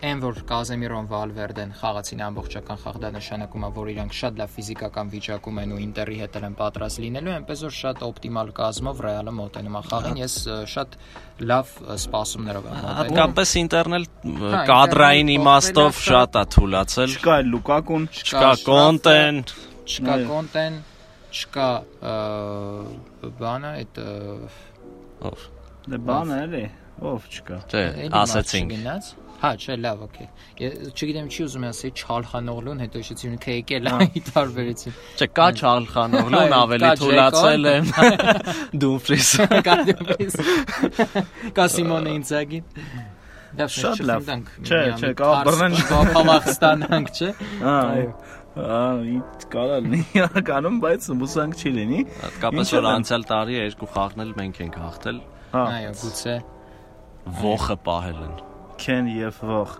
այն 0.00 0.20
որ 0.22 0.38
Կազեմիրոն 0.48 1.08
Վալվերդեն 1.10 1.72
խաղացին 1.76 2.20
ամբողջական 2.24 2.78
խաղ 2.80 2.98
դա 3.02 3.08
նշանակում 3.16 3.64
է 3.66 3.70
որ 3.76 3.90
իրանք 3.92 4.14
շատ 4.16 4.38
լավ 4.40 4.52
ֆիզիկական 4.54 5.10
վիճակում 5.14 5.60
են 5.60 5.74
ու 5.74 5.80
Ինտերի 5.84 6.16
հետ 6.20 6.38
են 6.40 6.56
պատրաստ 6.60 7.02
լինելու 7.04 7.34
այնպես 7.34 7.64
որ 7.66 7.74
շատ 7.76 8.04
օպտիմալ 8.08 8.52
կազմով 8.60 9.02
Ռեալը 9.04 9.34
մոտենում 9.40 9.76
է 9.76 9.82
խաղին 9.90 10.20
ես 10.20 10.36
շատ 10.72 10.96
լավ 11.50 11.74
սպասումներով 12.00 12.70
եմ 12.70 12.78
մոտենում 12.80 13.00
հատկապես 13.00 13.54
Ինտերն 13.60 13.98
էլ 14.00 14.06
հա, 14.40 14.62
կադրային 14.70 15.34
իմաստով 15.36 16.00
շատ 16.06 16.40
է 16.40 16.44
թուլացել 16.56 17.16
չկա 17.20 17.36
Լուկակուն 17.50 18.08
չկա 18.20 18.54
Կոնտեն 18.70 19.44
չկա 19.90 20.16
Կոնտեն 20.30 20.80
չկա 21.30 21.68
բանը 23.40 23.70
այդ 23.80 24.00
ով 25.28 25.48
Դե 25.90 25.98
բանը 26.06 26.38
էլի, 26.44 26.62
ով 27.10 27.26
չկա։ 27.30 27.58
Չէ, 27.70 27.82
ասացինք։ 28.20 28.72
Հա, 29.40 29.50
չէ, 29.56 29.74
լավ, 29.80 30.00
օքեյ։ 30.04 30.26
Ես 30.60 30.72
չգիտեմ 30.92 31.28
չի 31.32 31.44
ուզում 31.46 31.62
ասել 31.70 31.92
Չալխանօղլուն, 31.96 32.82
հետո 32.84 33.00
հիշեցի 33.00 33.28
ինքը 33.30 33.54
եկել 33.54 33.86
է 33.88 33.94
ի 34.20 34.22
տարբերություն։ 34.26 34.98
Չէ, 35.16 35.28
կա 35.38 35.46
Չալխանօղլուն, 35.60 36.54
ավելի 36.58 36.90
թուլացել 37.00 37.70
եմ։ 37.70 37.88
Դումֆրիս։ 38.84 39.30
Կա 39.70 39.78
Դումֆրիս։ 39.88 40.36
Կա 41.56 41.66
Սիմոնը 41.76 42.12
Ինցագին։ 42.20 42.68
շատ 43.80 44.04
լավ։ 44.06 44.28
Չէ, 44.60 44.82
չէ, 45.00 45.08
կա 45.18 45.30
բռնեն 45.48 45.80
Կապալախստանանք, 45.88 47.08
չէ։ 47.16 47.30
Այո։ 47.70 48.12
Ահա, 48.50 49.18
կարա 49.52 49.76
լինի 49.84 50.00
իրականում, 50.18 50.78
բայց 50.82 51.04
մուսանք 51.20 51.60
չի 51.60 51.70
լինի։ 51.76 52.00
Հատկապես 52.18 52.72
որ 52.74 52.88
անցյալ 52.90 53.26
տարի 53.30 53.58
երկու 53.60 53.88
խաղն 53.94 54.22
էլ 54.24 54.32
մենք 54.40 54.58
ենք 54.64 54.78
հաղթել։ 54.80 55.20
Հա։ 55.52 55.62
Այո, 55.70 55.92
գուցե 56.00 56.34
ողը 57.40 57.76
պահել 57.86 58.18
են։ 58.26 58.34
Քեն 58.80 59.08
եւ 59.12 59.38
ող։ 59.54 59.72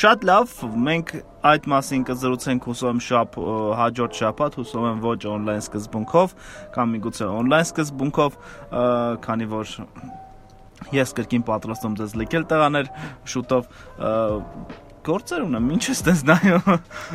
Շատ 0.00 0.26
լավ, 0.30 0.52
մենք 0.88 1.14
այդ 1.52 1.66
մասին 1.74 2.04
կզրուցենք 2.08 2.68
հուսով 2.70 2.90
եմ 2.94 3.02
շապ 3.06 3.38
հաջորդ 3.80 4.18
շաբաթ, 4.18 4.58
հուսով 4.60 4.86
եմ 4.88 5.02
ոչ 5.04 5.18
on-line 5.34 5.64
սկզբունքով, 5.64 6.34
կամ 6.74 6.94
միգուցե 6.96 7.28
on-line 7.28 7.68
սկզբունքով, 7.68 8.38
քանի 9.28 9.50
որ 9.52 9.74
ես 10.94 11.14
կրկին 11.16 11.44
պատրաստում 11.48 11.94
ձեզ 12.00 12.16
լքել 12.20 12.48
տղաներ 12.50 12.88
շուտով 13.34 13.68
գործեր 15.04 15.44
ունեմ, 15.44 15.70
ինչ 15.76 15.84
ես 15.90 16.02
տես 16.06 16.22
նայում։ 16.30 16.68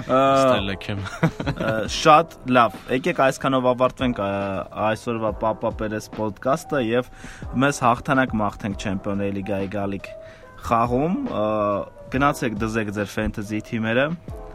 Ստելեքեմ։ 0.05 1.03
Շատ 1.95 2.35
լավ։ 2.57 2.77
Եկեք 2.95 3.21
այսքանով 3.25 3.69
ավարտվենք 3.73 4.21
այսօրվա 4.89 5.31
Papa 5.43 5.71
Perez 5.79 6.09
ոդկասթը 6.17 6.83
եւ 6.87 7.09
մեզ 7.63 7.81
հաղթանակ 7.85 8.35
մաղթենք 8.43 8.83
Champions 8.83 9.33
League-ի 9.39 9.71
գալիք 9.75 10.11
խաղում 10.69 11.17
գնացեք 12.13 12.59
դզեք 12.59 12.93
ձեր 12.99 13.09
ֆենտեզի 13.15 13.63
թիմերը 13.69 14.05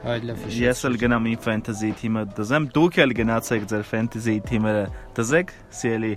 Ես 0.05 0.83
էլ 0.85 0.99
գնամ 1.01 1.27
իմ 1.31 1.39
ֆենտեզի 1.41 1.91
թիմը 1.97 2.23
դզեմ, 2.37 2.65
դուք 2.77 2.97
էլ 3.05 3.15
գնացեք 3.17 3.63
ձեր 3.71 3.85
ֆենտեզի 3.89 4.35
թիմերը 4.51 4.83
դզեք, 5.17 5.55
սիրելի 5.79 6.11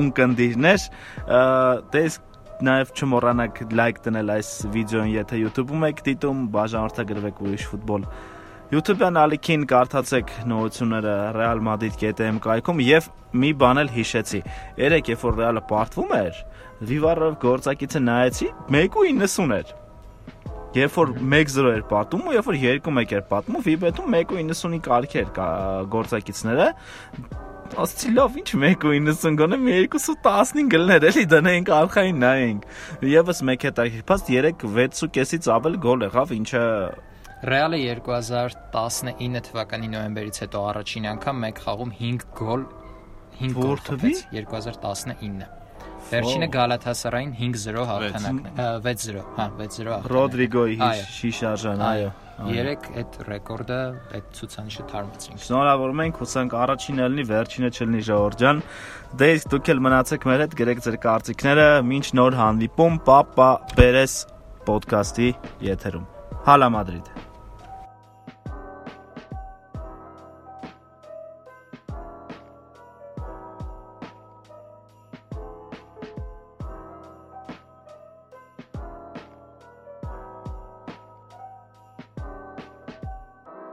ունկնդիրներ։ 0.00 0.84
Դե 1.96 2.02
նաև 2.62 2.92
չմոռանաք 2.94 3.60
լայք 3.74 4.00
դնել 4.04 4.32
այս 4.34 4.50
վիդեոն, 4.74 5.10
եթե 5.14 5.40
YouTube-ում 5.42 5.86
եք 5.88 6.02
դիտում, 6.06 6.40
բաժանորդագրվեք 6.54 7.42
ուրիշ 7.44 7.66
ֆուտբոլ 7.72 8.08
YouTube-յան 8.74 9.18
ալիքին 9.20 9.64
կարդացեք 9.70 10.30
նորությունները 10.50 11.14
Real 11.36 11.60
Madrid.am 11.66 12.38
կայքում 12.42 12.80
եւ 12.84 13.08
մի 13.36 13.50
բան 13.60 13.80
էլ 13.84 13.90
հիշեցի։ 13.94 14.40
Երեք 14.80 15.10
երբ 15.12 15.24
որ 15.26 15.38
Real-ը 15.40 15.62
պարտվում 15.68 16.14
էր, 16.18 16.42
Vivar-ով 16.90 17.36
գործակիցը 17.44 18.02
նայեցի 18.08 18.48
1.90 18.80 19.56
էր։ 19.58 19.74
Երբ 20.74 20.96
որ 20.98 21.12
1-0 21.22 21.70
էր 21.70 21.82
պատում 21.92 22.24
ու 22.24 22.34
երբ 22.34 22.48
որ 22.50 22.60
2-1 22.64 23.14
էր 23.14 23.26
պատում, 23.30 23.58
Վիբետում 23.68 24.16
1.90-ի 24.24 24.80
կարգ 24.88 25.18
էր 25.20 25.28
գործակիցները 25.94 26.70
ասցի 27.82 28.10
լավ 28.14 28.36
ինչ 28.40 28.50
1.90 28.56 29.38
գոնե 29.40 29.56
մի 29.62 29.74
2.15 29.94 30.68
գլներ 30.74 31.06
էլի 31.08 31.24
դնենք 31.32 31.72
արխային 31.78 32.20
նայենք 32.24 32.68
եւս 33.10 33.40
մեկ 33.48 33.66
հետաքրքրած 33.68 34.30
3-6-ից 34.30 35.48
ավել 35.56 35.78
գոլ 35.86 36.06
եղավ 36.06 36.34
ինչը 36.38 36.62
Ռեալը 37.50 37.80
2019 38.04 39.44
թվականի 39.48 39.90
նոյեմբերից 39.96 40.40
հետո 40.44 40.64
առաջին 40.70 41.10
անգամ 41.14 41.44
մեկ 41.48 41.60
խաղում 41.66 41.92
5 41.98 42.24
գոլ 42.40 42.64
5 43.42 43.58
գոլ 43.58 43.84
խփեց 43.90 44.24
2019 44.38 45.63
Վերջինը 46.14 46.48
Գալաթասարային 46.54 47.32
5-0 47.38 47.86
հաղթանակն 47.90 48.44
է 48.50 48.66
6-0 48.84 49.24
հա 49.38 49.46
6-0 49.60 49.88
հաղթանակ 49.94 50.12
Ռոդրիգոյի 50.14 50.92
շիշարժան 51.14 51.82
այո 51.88 52.12
3 52.34 52.86
այդ 53.00 53.18
ռեկորդը 53.28 53.80
այդ 54.18 54.30
ցուցանիշը 54.38 54.86
թարմացրինք 54.90 55.42
Շնորհավորում 55.44 56.02
ենք 56.04 56.22
հուսանք 56.22 56.56
առաջինը 56.60 57.08
լինի 57.14 57.26
վերջինը 57.30 57.70
չլինի 57.74 58.02
Ժողովուրդ 58.08 58.42
ջան 58.44 58.62
Դե 59.22 59.28
իսկ 59.34 59.52
դուք 59.54 59.70
էլ 59.74 59.84
մնացեք 59.86 60.26
մեր 60.30 60.42
հետ 60.44 60.56
գրեք 60.62 60.82
ձեր 60.88 60.98
կարծիքները 61.04 61.68
մինչ 61.92 62.06
նոր 62.18 62.38
հանդիպում 62.40 62.98
Պապա 63.10 63.50
Պերես 63.78 64.16
ոդկասթի 64.70 65.30
եթերում 65.70 66.10
Հալա 66.48 66.74
Մադրիդ 66.74 67.33